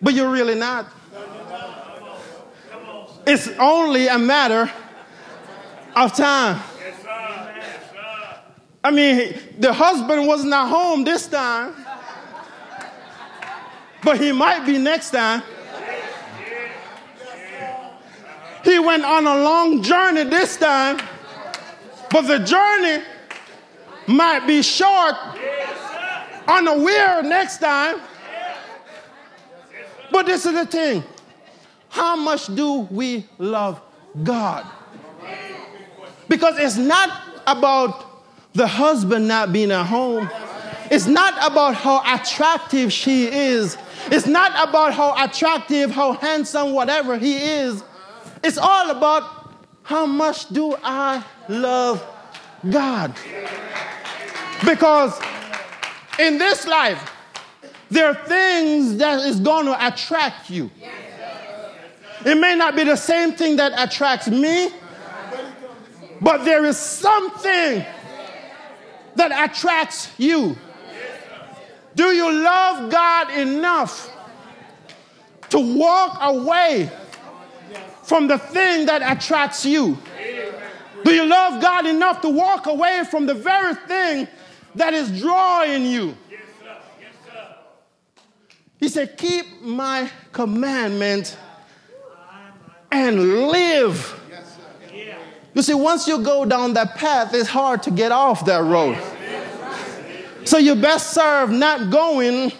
But 0.00 0.14
you're 0.14 0.30
really 0.30 0.54
not. 0.54 0.86
It's 3.26 3.48
only 3.58 4.06
a 4.06 4.16
matter 4.16 4.70
of 5.96 6.14
time. 6.14 6.62
I 8.84 8.92
mean, 8.92 9.36
the 9.58 9.72
husband 9.72 10.28
was 10.28 10.44
not 10.44 10.68
home 10.68 11.02
this 11.02 11.26
time 11.26 11.79
but 14.02 14.20
he 14.20 14.32
might 14.32 14.64
be 14.66 14.78
next 14.78 15.10
time. 15.10 15.42
He 18.64 18.78
went 18.78 19.04
on 19.04 19.26
a 19.26 19.42
long 19.42 19.82
journey 19.82 20.24
this 20.24 20.56
time, 20.56 21.00
but 22.10 22.22
the 22.22 22.38
journey 22.38 23.02
might 24.06 24.46
be 24.46 24.62
short 24.62 25.14
weir 26.82 27.22
next 27.22 27.58
time. 27.58 28.00
But 30.10 30.26
this 30.26 30.44
is 30.46 30.52
the 30.52 30.66
thing 30.66 31.04
how 31.88 32.16
much 32.16 32.46
do 32.54 32.86
we 32.90 33.26
love 33.38 33.80
God? 34.22 34.66
Because 36.28 36.58
it's 36.58 36.76
not 36.76 37.22
about 37.46 38.06
the 38.52 38.66
husband 38.66 39.26
not 39.26 39.52
being 39.52 39.72
at 39.72 39.84
home. 39.84 40.30
It's 40.90 41.06
not 41.06 41.34
about 41.40 41.76
how 41.76 42.02
attractive 42.14 42.92
she 42.92 43.26
is 43.26 43.76
it's 44.06 44.26
not 44.26 44.68
about 44.68 44.94
how 44.94 45.22
attractive, 45.22 45.90
how 45.90 46.12
handsome, 46.14 46.72
whatever 46.72 47.18
he 47.18 47.36
is. 47.36 47.82
It's 48.42 48.58
all 48.58 48.90
about 48.90 49.52
how 49.82 50.06
much 50.06 50.48
do 50.48 50.74
I 50.82 51.24
love 51.48 52.04
God. 52.68 53.14
Because 54.64 55.20
in 56.18 56.38
this 56.38 56.66
life, 56.66 57.12
there 57.90 58.06
are 58.06 58.26
things 58.26 58.96
that 58.98 59.20
is 59.26 59.40
going 59.40 59.66
to 59.66 59.86
attract 59.86 60.48
you. 60.50 60.70
It 62.24 62.38
may 62.38 62.54
not 62.54 62.76
be 62.76 62.84
the 62.84 62.96
same 62.96 63.32
thing 63.32 63.56
that 63.56 63.72
attracts 63.76 64.28
me, 64.28 64.70
but 66.20 66.44
there 66.44 66.64
is 66.66 66.76
something 66.76 67.84
that 69.16 69.50
attracts 69.50 70.10
you. 70.18 70.56
Do 71.94 72.04
you 72.04 72.32
love 72.32 72.90
God 72.90 73.30
enough 73.36 74.16
to 75.50 75.58
walk 75.58 76.18
away 76.20 76.90
from 78.04 78.28
the 78.28 78.38
thing 78.38 78.86
that 78.86 79.02
attracts 79.16 79.64
you? 79.64 79.98
Do 81.04 81.12
you 81.12 81.24
love 81.24 81.60
God 81.60 81.86
enough 81.86 82.20
to 82.22 82.28
walk 82.28 82.66
away 82.66 83.04
from 83.10 83.26
the 83.26 83.34
very 83.34 83.74
thing 83.74 84.28
that 84.74 84.94
is 84.94 85.20
drawing 85.20 85.84
you? 85.84 86.16
He 88.78 88.88
said, 88.88 89.18
Keep 89.18 89.62
my 89.62 90.10
commandment 90.32 91.36
and 92.90 93.48
live. 93.48 94.16
You 95.52 95.62
see, 95.62 95.74
once 95.74 96.06
you 96.06 96.22
go 96.22 96.44
down 96.44 96.74
that 96.74 96.96
path, 96.96 97.34
it's 97.34 97.48
hard 97.48 97.82
to 97.82 97.90
get 97.90 98.12
off 98.12 98.44
that 98.46 98.62
road. 98.62 98.96
So 100.44 100.58
you 100.58 100.74
best 100.74 101.12
serve 101.12 101.50
not 101.50 101.90
going 101.90 102.52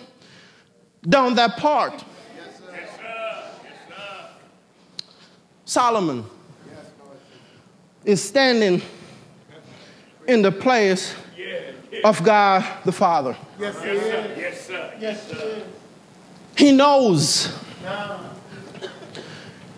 down 1.08 1.34
that 1.36 1.56
part. 1.56 2.04
Solomon 5.64 6.24
is 8.04 8.22
standing 8.22 8.82
in 10.26 10.42
the 10.42 10.50
place 10.50 11.14
of 12.04 12.22
God 12.22 12.64
the 12.84 12.92
Father. 12.92 13.36
Yes, 13.58 13.76
sir. 13.76 14.34
Yes, 14.36 14.66
sir. 14.66 14.94
Yes, 15.00 15.28
sir. 15.28 15.62
He 16.56 16.72
knows. 16.72 17.56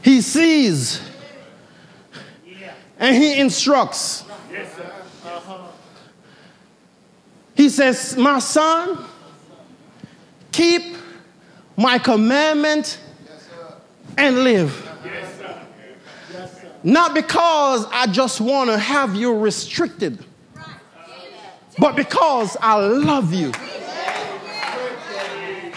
He 0.02 0.20
sees. 0.20 1.00
And 2.98 3.16
he 3.16 3.38
instructs. 3.40 4.24
Yes, 4.50 4.74
sir. 4.76 4.92
He 7.54 7.68
says, 7.68 8.16
My 8.16 8.38
son, 8.38 9.04
keep 10.50 10.96
my 11.76 11.98
commandment 11.98 12.98
and 14.16 14.44
live. 14.44 14.88
Not 16.84 17.14
because 17.14 17.86
I 17.92 18.06
just 18.08 18.40
want 18.40 18.70
to 18.70 18.78
have 18.78 19.14
you 19.14 19.38
restricted, 19.38 20.24
but 21.78 21.94
because 21.94 22.56
I 22.60 22.74
love 22.74 23.32
you. 23.32 23.52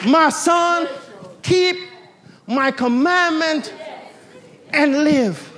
My 0.08 0.30
son, 0.30 0.88
keep 1.42 1.78
my 2.48 2.72
commandment 2.72 3.74
and 4.70 5.04
live. 5.04 5.52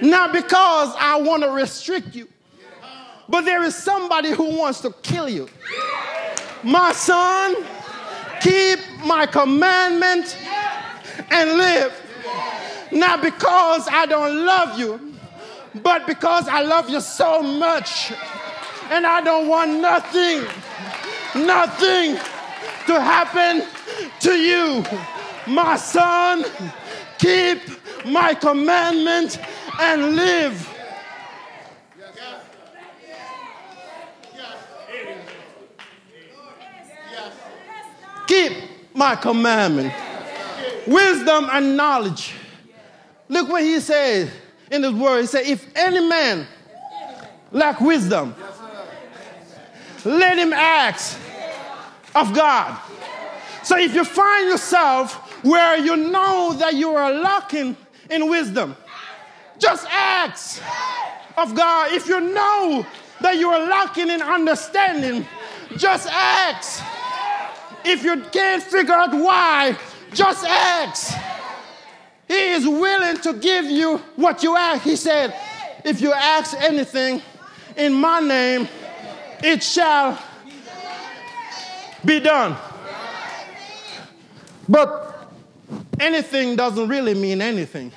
Not 0.00 0.32
because 0.32 0.94
I 0.98 1.20
want 1.20 1.42
to 1.44 1.50
restrict 1.50 2.14
you, 2.14 2.28
but 3.28 3.42
there 3.42 3.62
is 3.62 3.74
somebody 3.74 4.30
who 4.30 4.56
wants 4.56 4.80
to 4.80 4.90
kill 5.02 5.28
you. 5.28 5.48
My 6.62 6.92
son, 6.92 7.56
keep 8.40 8.78
my 9.04 9.26
commandment 9.26 10.36
and 11.30 11.52
live. 11.56 11.92
Not 12.90 13.22
because 13.22 13.88
I 13.88 14.06
don't 14.06 14.44
love 14.44 14.78
you, 14.78 15.14
but 15.82 16.06
because 16.06 16.46
I 16.48 16.62
love 16.62 16.90
you 16.90 17.00
so 17.00 17.42
much. 17.42 18.12
And 18.90 19.06
I 19.06 19.22
don't 19.22 19.48
want 19.48 19.80
nothing, 19.80 20.44
nothing 21.34 22.16
to 22.86 23.00
happen 23.00 23.66
to 24.20 24.32
you. 24.34 24.84
My 25.46 25.76
son, 25.76 26.44
keep 27.18 27.60
my 28.04 28.34
commandment 28.34 29.38
and 29.80 30.16
live. 30.16 30.71
Keep 38.48 38.58
my 38.94 39.16
commandment. 39.16 39.92
Wisdom 40.86 41.48
and 41.50 41.76
knowledge. 41.76 42.34
Look 43.28 43.48
what 43.48 43.62
he 43.62 43.80
says 43.80 44.30
in 44.70 44.82
his 44.82 44.92
word. 44.92 45.22
He 45.22 45.26
said, 45.26 45.46
If 45.46 45.66
any 45.76 46.00
man 46.06 46.46
lack 47.50 47.80
wisdom, 47.80 48.34
let 50.04 50.38
him 50.38 50.52
ask 50.52 51.18
of 52.14 52.34
God. 52.34 52.78
So 53.62 53.78
if 53.78 53.94
you 53.94 54.04
find 54.04 54.48
yourself 54.48 55.14
where 55.44 55.78
you 55.78 55.96
know 55.96 56.54
that 56.58 56.74
you 56.74 56.90
are 56.90 57.12
lacking 57.12 57.76
in 58.10 58.28
wisdom, 58.28 58.76
just 59.58 59.86
ask 59.88 60.60
of 61.36 61.54
God. 61.54 61.92
If 61.92 62.08
you 62.08 62.20
know 62.20 62.84
that 63.20 63.38
you 63.38 63.48
are 63.50 63.64
lacking 63.66 64.10
in 64.10 64.20
understanding, 64.20 65.24
just 65.76 66.08
ask 66.08 66.82
if 67.84 68.04
you 68.04 68.20
can't 68.32 68.62
figure 68.62 68.94
out 68.94 69.12
why, 69.12 69.76
Just 70.14 70.44
ask. 70.44 71.18
He 72.28 72.50
is 72.50 72.66
willing 72.66 73.16
to 73.18 73.32
give 73.34 73.64
you 73.64 73.98
what 74.16 74.42
you 74.42 74.56
ask. 74.56 74.82
He 74.82 74.96
said, 74.96 75.34
If 75.84 76.00
you 76.00 76.12
ask 76.12 76.54
anything 76.60 77.22
in 77.76 77.94
my 77.94 78.20
name, 78.20 78.68
it 79.42 79.62
shall 79.62 80.18
be 82.04 82.20
done. 82.20 82.56
But 84.68 85.28
anything 85.98 86.56
doesn't 86.56 86.88
really 86.88 87.14
mean 87.14 87.40
anything. 87.40 87.92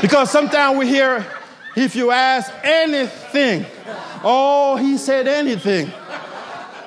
Because 0.00 0.30
sometimes 0.30 0.78
we 0.78 0.86
hear, 0.86 1.24
if 1.76 1.96
you 1.96 2.10
ask 2.10 2.52
anything, 2.62 3.66
oh, 4.22 4.76
he 4.76 4.96
said 4.96 5.26
anything. 5.26 5.90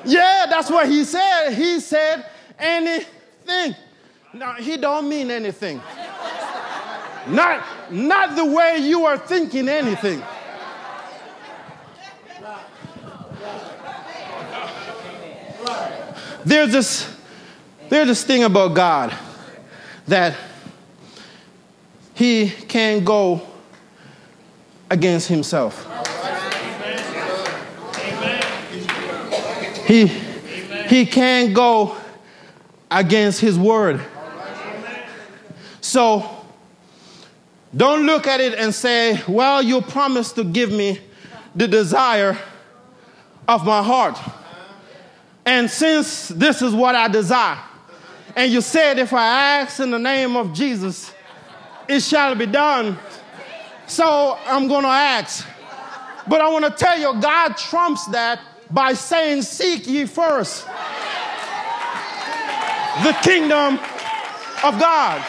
Yeah, 0.05 0.45
that's 0.49 0.69
what 0.69 0.87
he 0.87 1.03
said. 1.03 1.51
He 1.51 1.79
said 1.79 2.25
anything. 2.57 3.75
Now, 4.33 4.53
he 4.53 4.77
don't 4.77 5.09
mean 5.09 5.31
anything. 5.31 5.81
Not, 7.27 7.65
not 7.91 8.35
the 8.35 8.45
way 8.45 8.77
you 8.77 9.05
are 9.05 9.17
thinking 9.17 9.67
anything. 9.67 10.23
There's 16.45 16.71
this, 16.71 17.17
there's 17.89 18.07
this 18.07 18.23
thing 18.23 18.45
about 18.45 18.73
God 18.73 19.13
that 20.07 20.35
he 22.13 22.49
can't 22.49 23.03
go 23.03 23.41
against 24.89 25.27
himself. 25.27 25.85
He, 29.87 30.07
he 30.87 31.05
can't 31.05 31.53
go 31.53 31.95
against 32.91 33.39
his 33.39 33.57
word. 33.57 34.01
So 35.81 36.29
don't 37.75 38.05
look 38.05 38.27
at 38.27 38.39
it 38.39 38.55
and 38.55 38.73
say, 38.73 39.21
Well, 39.27 39.61
you 39.61 39.81
promised 39.81 40.35
to 40.35 40.43
give 40.43 40.71
me 40.71 40.99
the 41.55 41.67
desire 41.67 42.37
of 43.47 43.65
my 43.65 43.81
heart. 43.81 44.19
And 45.45 45.69
since 45.69 46.27
this 46.27 46.61
is 46.61 46.73
what 46.73 46.95
I 46.95 47.07
desire, 47.07 47.59
and 48.35 48.51
you 48.51 48.61
said, 48.61 48.99
If 48.99 49.13
I 49.13 49.61
ask 49.61 49.79
in 49.79 49.91
the 49.91 49.99
name 49.99 50.35
of 50.35 50.53
Jesus, 50.53 51.13
it 51.87 52.01
shall 52.01 52.35
be 52.35 52.45
done. 52.45 52.97
So 53.87 54.37
I'm 54.45 54.67
going 54.67 54.83
to 54.83 54.89
ask. 54.89 55.47
But 56.27 56.41
I 56.41 56.49
want 56.49 56.65
to 56.65 56.71
tell 56.71 56.99
you, 56.99 57.19
God 57.21 57.55
trumps 57.55 58.05
that 58.07 58.41
by 58.69 58.93
saying, 58.93 59.43
Seek 59.43 59.87
ye 59.87 60.05
first 60.05 60.65
the 63.03 63.13
kingdom 63.23 63.79
of 64.63 64.79
God 64.79 65.23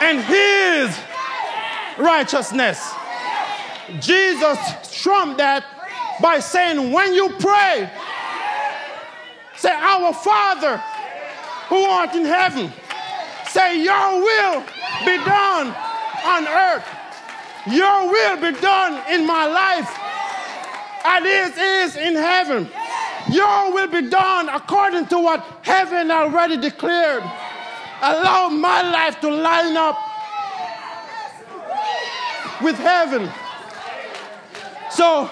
and 0.00 0.20
his 0.24 0.98
righteousness. 1.98 2.94
Jesus 4.00 4.58
trumped 5.02 5.36
that 5.36 5.64
by 6.22 6.38
saying, 6.38 6.92
When 6.92 7.12
you 7.12 7.28
pray, 7.38 7.90
say, 9.56 9.70
Our 9.70 10.14
Father 10.14 10.78
who 11.68 11.76
art 11.76 12.14
in 12.14 12.24
heaven, 12.24 12.72
say, 13.48 13.82
Your 13.82 14.20
will 14.22 14.60
be 15.04 15.16
done 15.24 15.74
on 16.24 16.48
earth. 16.48 16.84
Your 17.70 18.10
will 18.10 18.36
be 18.36 18.58
done 18.60 19.12
in 19.12 19.26
my 19.26 19.46
life 19.46 19.98
as 21.04 21.24
it 21.24 21.58
is 21.58 21.96
in 21.96 22.14
heaven. 22.14 22.68
Your 23.30 23.72
will 23.72 23.86
be 23.86 24.08
done 24.08 24.48
according 24.48 25.06
to 25.06 25.18
what 25.18 25.44
heaven 25.62 26.10
already 26.10 26.56
declared. 26.56 27.22
Allow 28.02 28.48
my 28.48 28.82
life 28.82 29.20
to 29.20 29.30
line 29.30 29.76
up 29.76 29.96
with 32.62 32.76
heaven. 32.76 33.30
So, 34.90 35.30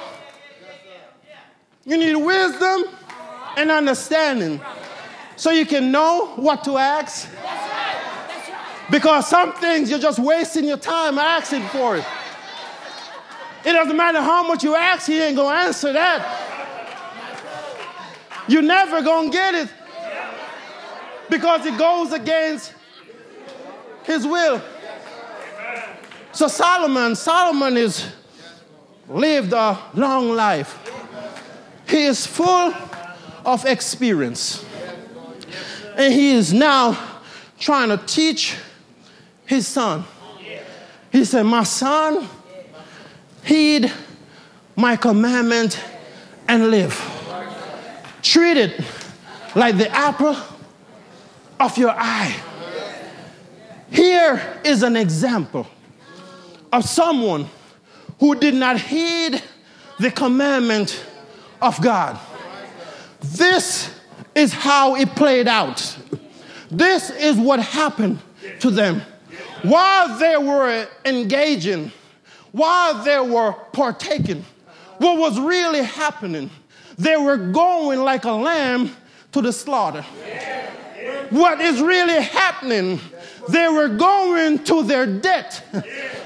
you 1.84 1.96
need 1.96 2.14
wisdom 2.14 2.84
and 3.56 3.70
understanding 3.72 4.60
so 5.34 5.50
you 5.50 5.66
can 5.66 5.90
know 5.90 6.28
what 6.36 6.62
to 6.64 6.78
ask. 6.78 7.28
Because 8.88 9.28
some 9.28 9.52
things 9.54 9.90
you're 9.90 9.98
just 9.98 10.18
wasting 10.18 10.64
your 10.64 10.76
time 10.76 11.18
asking 11.18 11.62
for 11.68 11.96
it. 11.96 12.04
It 13.64 13.72
doesn't 13.72 13.96
matter 13.96 14.20
how 14.22 14.46
much 14.46 14.64
you 14.64 14.74
ask, 14.74 15.06
he 15.06 15.20
ain't 15.20 15.36
gonna 15.36 15.66
answer 15.66 15.92
that. 15.92 16.48
You're 18.48 18.62
never 18.62 19.02
gonna 19.02 19.30
get 19.30 19.54
it 19.54 19.68
because 21.28 21.64
it 21.66 21.78
goes 21.78 22.12
against 22.12 22.74
his 24.04 24.26
will. 24.26 24.62
So 26.32 26.48
Solomon, 26.48 27.14
Solomon 27.14 27.76
is 27.76 28.06
lived 29.08 29.52
a 29.52 29.78
long 29.94 30.30
life. 30.30 30.78
He 31.88 32.04
is 32.04 32.26
full 32.26 32.72
of 33.44 33.64
experience. 33.66 34.64
And 35.96 36.12
he 36.12 36.32
is 36.32 36.52
now 36.52 36.98
trying 37.58 37.88
to 37.88 37.98
teach 37.98 38.56
his 39.44 39.66
son. 39.66 40.04
He 41.10 41.24
said, 41.24 41.42
My 41.42 41.64
son, 41.64 42.28
heed 43.44 43.92
my 44.76 44.96
commandment 44.96 45.82
and 46.48 46.70
live. 46.70 46.94
Treat 48.22 48.56
it 48.56 48.80
like 49.54 49.76
the 49.76 49.90
apple 49.90 50.36
of 51.58 51.76
your 51.76 51.90
eye. 51.90 52.34
Here 53.90 54.60
is 54.64 54.82
an 54.82 54.96
example 54.96 55.66
of 56.72 56.84
someone 56.84 57.48
who 58.18 58.34
did 58.34 58.54
not 58.54 58.78
heed 58.78 59.42
the 59.98 60.10
commandment 60.10 61.04
of 61.60 61.80
God. 61.82 62.18
This 63.20 63.94
is 64.34 64.52
how 64.52 64.94
it 64.96 65.08
played 65.10 65.48
out. 65.48 65.98
This 66.70 67.10
is 67.10 67.36
what 67.36 67.60
happened 67.60 68.18
to 68.60 68.70
them. 68.70 69.02
While 69.62 70.18
they 70.18 70.36
were 70.36 70.86
engaging, 71.04 71.92
while 72.52 73.02
they 73.04 73.20
were 73.20 73.52
partaking, 73.72 74.44
what 74.98 75.18
was 75.18 75.38
really 75.38 75.82
happening, 75.82 76.50
they 76.98 77.16
were 77.16 77.36
going 77.36 78.00
like 78.00 78.24
a 78.24 78.32
lamb 78.32 78.94
to 79.32 79.40
the 79.40 79.52
slaughter. 79.52 80.02
What 81.30 81.60
is 81.60 81.80
really 81.80 82.20
happening, 82.22 83.00
they 83.48 83.68
were 83.68 83.88
going 83.88 84.64
to 84.64 84.82
their 84.82 85.06
death 85.06 85.64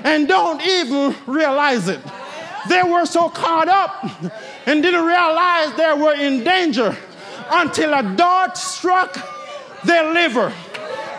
and 0.05 0.27
don't 0.27 0.61
even 0.63 1.15
realize 1.27 1.89
it. 1.89 2.01
They 2.69 2.83
were 2.83 3.05
so 3.05 3.29
caught 3.29 3.69
up 3.69 4.05
and 4.67 4.83
didn't 4.83 5.05
realize 5.05 5.77
they 5.77 5.93
were 5.93 6.15
in 6.15 6.43
danger 6.43 6.97
until 7.51 7.93
a 7.93 8.03
dart 8.17 8.57
struck 8.57 9.15
their 9.85 10.13
liver 10.13 10.53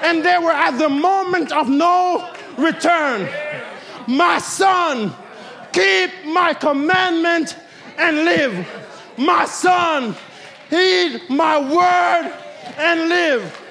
and 0.03 0.25
they 0.25 0.37
were 0.37 0.51
at 0.51 0.77
the 0.77 0.89
moment 0.89 1.51
of 1.51 1.69
no 1.69 2.29
return. 2.57 3.29
My 4.07 4.37
son, 4.39 5.13
keep 5.71 6.11
my 6.25 6.53
commandment 6.53 7.57
and 7.97 8.17
live. 8.17 8.67
My 9.17 9.45
son, 9.45 10.15
heed 10.69 11.21
my 11.29 11.59
word 11.59 12.33
and 12.77 13.09
live. 13.09 13.61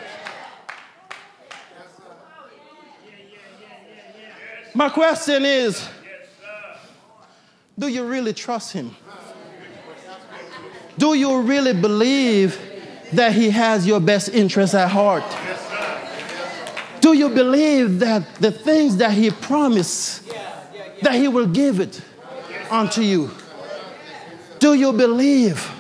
My 4.75 4.89
question 4.89 5.45
is 5.45 5.89
do 7.79 7.89
you 7.89 8.05
really 8.05 8.33
trust 8.33 8.73
him? 8.73 8.97
Do 10.97 11.15
you 11.15 11.41
really 11.41 11.73
believe 11.73 12.61
that 13.13 13.33
he 13.33 13.51
has 13.51 13.87
your 13.87 14.01
best 14.01 14.29
interests 14.29 14.75
at 14.75 14.89
heart? 14.91 15.25
Do 17.05 17.13
you 17.13 17.29
believe 17.29 17.99
that 17.99 18.37
the 18.37 18.51
things 18.51 18.97
that 18.97 19.13
he 19.13 19.31
promised 19.31 20.27
that 21.03 21.13
he 21.13 21.29
will 21.29 21.47
give 21.47 21.79
it 21.79 22.01
unto 22.71 23.03
you? 23.03 23.31
Do 24.59 24.73
you 24.73 24.91
believe 24.91 25.71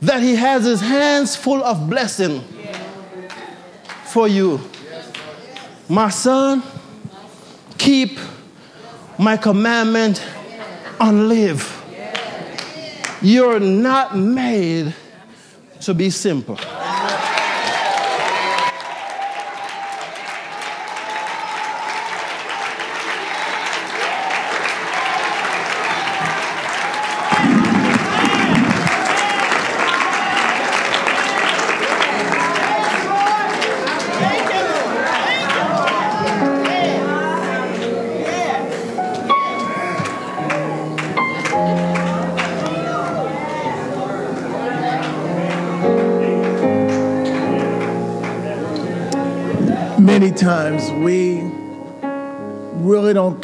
that 0.00 0.22
he 0.22 0.36
has 0.36 0.64
his 0.64 0.80
hands 0.80 1.36
full 1.36 1.62
of 1.62 1.90
blessing 1.90 2.42
for 4.06 4.26
you? 4.26 4.58
My 5.86 6.08
son, 6.08 6.62
keep 7.76 8.18
my 9.18 9.36
commandment 9.36 10.26
and 10.98 11.28
live. 11.28 11.60
You're 13.20 13.60
not 13.60 14.16
made 14.16 14.94
to 15.82 15.92
be 15.92 16.08
simple. 16.08 16.58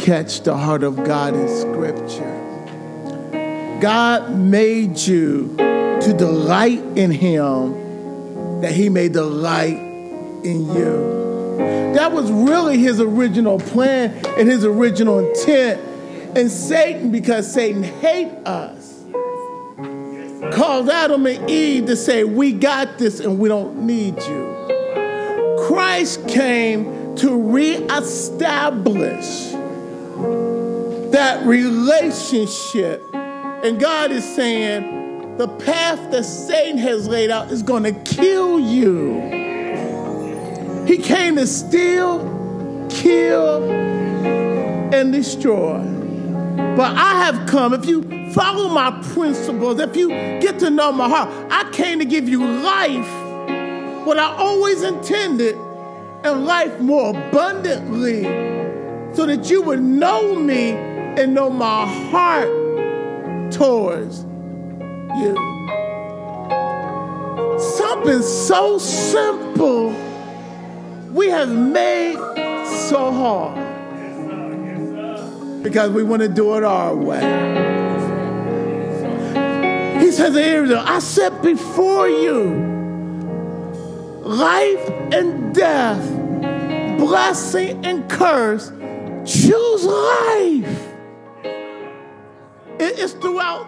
Catch 0.01 0.41
the 0.41 0.57
heart 0.57 0.83
of 0.83 0.97
God 1.05 1.35
in 1.35 1.47
Scripture. 1.49 2.39
God 3.81 4.35
made 4.35 4.99
you 4.99 5.55
to 5.59 6.15
delight 6.17 6.81
in 6.97 7.11
Him, 7.11 8.63
that 8.63 8.73
He 8.73 8.89
may 8.89 9.11
delight 9.11 9.77
in 9.77 10.67
you. 10.73 11.19
That 11.95 12.13
was 12.13 12.31
really 12.33 12.79
His 12.79 12.99
original 13.01 13.59
plan 13.59 14.13
and 14.39 14.49
His 14.49 14.65
original 14.65 15.19
intent. 15.19 15.81
And 16.37 16.51
Satan, 16.51 17.11
because 17.11 17.53
Satan 17.53 17.83
hates 17.83 18.35
us, 18.47 19.05
called 20.55 20.89
Adam 20.89 21.27
and 21.27 21.51
Eve 21.51 21.87
to 21.87 21.97
say, 21.97 22.25
We 22.25 22.53
got 22.53 22.97
this 22.99 23.21
and 23.21 23.39
we 23.39 23.51
don't 23.51 23.87
need 23.87 24.17
you. 24.23 24.57
Christ 25.67 26.27
came 26.27 27.17
to 27.17 27.53
reestablish 27.53 29.50
that 31.21 31.45
relationship. 31.45 33.05
And 33.13 33.79
God 33.79 34.11
is 34.11 34.25
saying, 34.25 35.37
the 35.37 35.49
path 35.49 36.11
that 36.13 36.25
Satan 36.25 36.79
has 36.79 37.07
laid 37.09 37.31
out 37.31 37.51
is 37.51 37.63
going 37.63 37.83
to 37.83 37.93
kill 37.93 38.59
you. 38.59 39.21
He 40.87 40.97
came 40.97 41.37
to 41.37 41.47
steal, 41.47 42.21
kill, 42.89 43.71
and 43.71 45.13
destroy. 45.13 45.81
But 46.75 46.97
I 46.97 47.23
have 47.27 47.47
come, 47.47 47.75
if 47.75 47.85
you 47.85 48.33
follow 48.33 48.71
my 48.71 48.91
principles, 49.13 49.79
if 49.79 49.95
you 49.95 50.09
get 50.09 50.59
to 50.61 50.71
know 50.71 50.91
my 50.91 51.07
heart, 51.07 51.29
I 51.51 51.71
came 51.71 51.99
to 51.99 52.07
give 52.07 52.31
you 52.31 52.47
life 52.47 54.07
what 54.07 54.19
I 54.19 54.35
always 54.39 54.83
intended 54.83 55.55
and 56.25 56.47
life 56.47 56.81
more 56.81 57.11
abundantly 57.11 58.23
so 59.15 59.27
that 59.27 59.51
you 59.51 59.61
would 59.61 59.83
know 59.83 60.35
me 60.35 60.90
and 61.21 61.35
know 61.35 61.51
my 61.51 61.87
heart 62.11 62.49
towards 63.53 64.25
you. 65.21 65.37
Something 67.77 68.23
so 68.23 68.79
simple 68.79 69.91
we 71.13 71.29
have 71.29 71.51
made 71.51 72.17
so 72.89 73.13
hard 73.13 73.59
because 75.63 75.91
we 75.91 76.03
want 76.03 76.23
to 76.23 76.29
do 76.29 76.57
it 76.57 76.65
our 76.65 76.97
way. 76.97 77.21
He 80.01 80.11
says, 80.13 80.35
I 80.35 80.99
set 81.01 81.43
before 81.43 82.09
you 82.09 82.45
life 84.23 84.89
and 85.13 85.55
death, 85.55 86.03
blessing 86.99 87.85
and 87.85 88.09
curse, 88.09 88.73
choose 89.27 89.85
life. 89.85 90.90
It's 92.81 93.13
throughout 93.13 93.67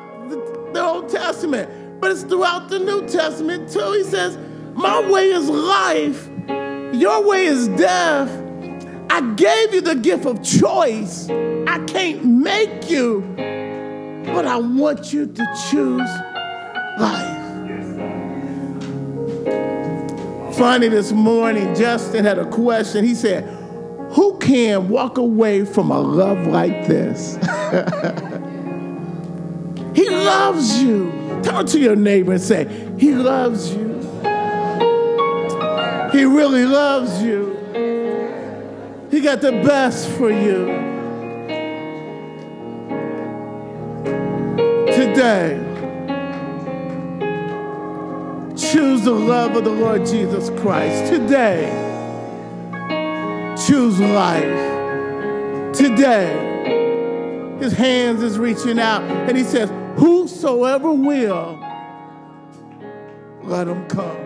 the 0.72 0.82
Old 0.82 1.08
Testament, 1.10 2.00
but 2.00 2.10
it's 2.10 2.22
throughout 2.22 2.70
the 2.70 2.78
New 2.78 3.06
Testament 3.06 3.70
too. 3.70 3.92
He 3.92 4.04
says, 4.04 4.38
My 4.74 5.06
way 5.10 5.30
is 5.30 5.48
life, 5.48 6.28
your 6.94 7.26
way 7.26 7.44
is 7.44 7.68
death. 7.68 8.30
I 9.10 9.20
gave 9.34 9.74
you 9.74 9.82
the 9.82 9.94
gift 9.94 10.24
of 10.24 10.42
choice. 10.42 11.28
I 11.28 11.84
can't 11.86 12.24
make 12.24 12.88
you, 12.88 13.20
but 14.24 14.46
I 14.46 14.56
want 14.56 15.12
you 15.12 15.26
to 15.26 15.56
choose 15.70 16.08
life. 16.98 17.38
Funny 20.56 20.88
this 20.88 21.12
morning, 21.12 21.74
Justin 21.74 22.24
had 22.24 22.38
a 22.38 22.46
question. 22.46 23.04
He 23.04 23.14
said, 23.14 23.44
Who 24.12 24.38
can 24.38 24.88
walk 24.88 25.18
away 25.18 25.66
from 25.66 25.90
a 25.90 26.00
love 26.00 26.46
like 26.46 26.86
this? 26.86 27.36
he 29.95 30.09
loves 30.09 30.82
you. 30.82 31.40
Turn 31.43 31.66
to 31.66 31.78
your 31.78 31.97
neighbor 31.97 32.32
and 32.32 32.40
say, 32.40 32.66
He 32.99 33.14
loves 33.14 33.74
you. 33.74 33.93
He 36.12 36.24
really 36.24 36.66
loves 36.66 37.22
you. 37.22 37.53
He 39.11 39.20
got 39.20 39.40
the 39.40 39.53
best 39.64 40.09
for 40.11 40.30
you. 40.30 40.66
Today, 44.86 45.59
choose 48.57 49.03
the 49.03 49.12
love 49.12 49.57
of 49.57 49.64
the 49.64 49.70
Lord 49.70 50.07
Jesus 50.07 50.49
Christ. 50.61 51.12
Today, 51.12 51.68
choose 53.66 53.99
life. 54.01 55.74
Today, 55.74 57.57
his 57.59 57.72
hands 57.72 58.22
is 58.22 58.38
reaching 58.38 58.78
out 58.78 59.03
and 59.03 59.36
he 59.36 59.45
says, 59.45 59.70
Whosoever 59.97 60.93
will, 60.93 61.59
let 63.43 63.68
him 63.68 63.86
come. 63.88 64.16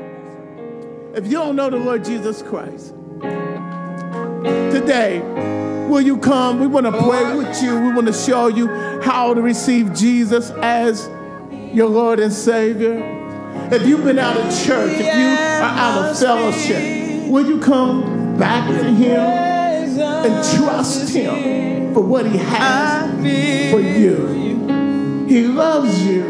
If 1.14 1.26
you 1.26 1.32
don't 1.32 1.56
know 1.56 1.70
the 1.70 1.78
Lord 1.78 2.04
Jesus 2.04 2.42
Christ, 2.42 2.94
today, 4.72 5.20
will 5.88 6.02
you 6.02 6.18
come? 6.18 6.60
We 6.60 6.66
want 6.66 6.86
to 6.86 6.92
pray 6.92 7.36
with 7.36 7.62
you. 7.62 7.80
We 7.80 7.92
want 7.92 8.06
to 8.06 8.12
show 8.12 8.48
you 8.48 8.68
how 9.02 9.32
to 9.34 9.40
receive 9.40 9.94
Jesus 9.94 10.50
as 10.62 11.08
your 11.72 11.88
Lord 11.88 12.20
and 12.20 12.32
Savior. 12.32 13.02
If 13.72 13.86
you've 13.86 14.04
been 14.04 14.18
out 14.18 14.36
of 14.36 14.44
church, 14.64 14.92
if 14.92 15.00
you 15.00 15.26
are 15.26 15.62
out 15.62 16.10
of 16.10 16.18
fellowship, 16.18 17.30
will 17.30 17.46
you 17.46 17.58
come 17.60 18.36
back 18.36 18.68
to 18.68 18.84
Him 18.84 19.18
and 19.18 20.56
trust 20.56 21.14
Him 21.14 21.94
for 21.94 22.00
what 22.00 22.26
He 22.26 22.36
has 22.36 23.10
for 23.72 23.80
you? 23.80 24.75
He 25.28 25.42
loves 25.42 26.06
you. 26.06 26.22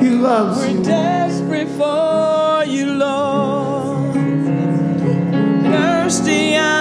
He 0.00 0.08
loves 0.08 0.60
We're 0.60 0.70
you. 0.70 0.78
We're 0.78 0.84
desperate 0.84 1.68
for 1.68 2.64
you, 2.64 2.86
Lord. 2.94 4.14
Thirsty. 5.64 6.77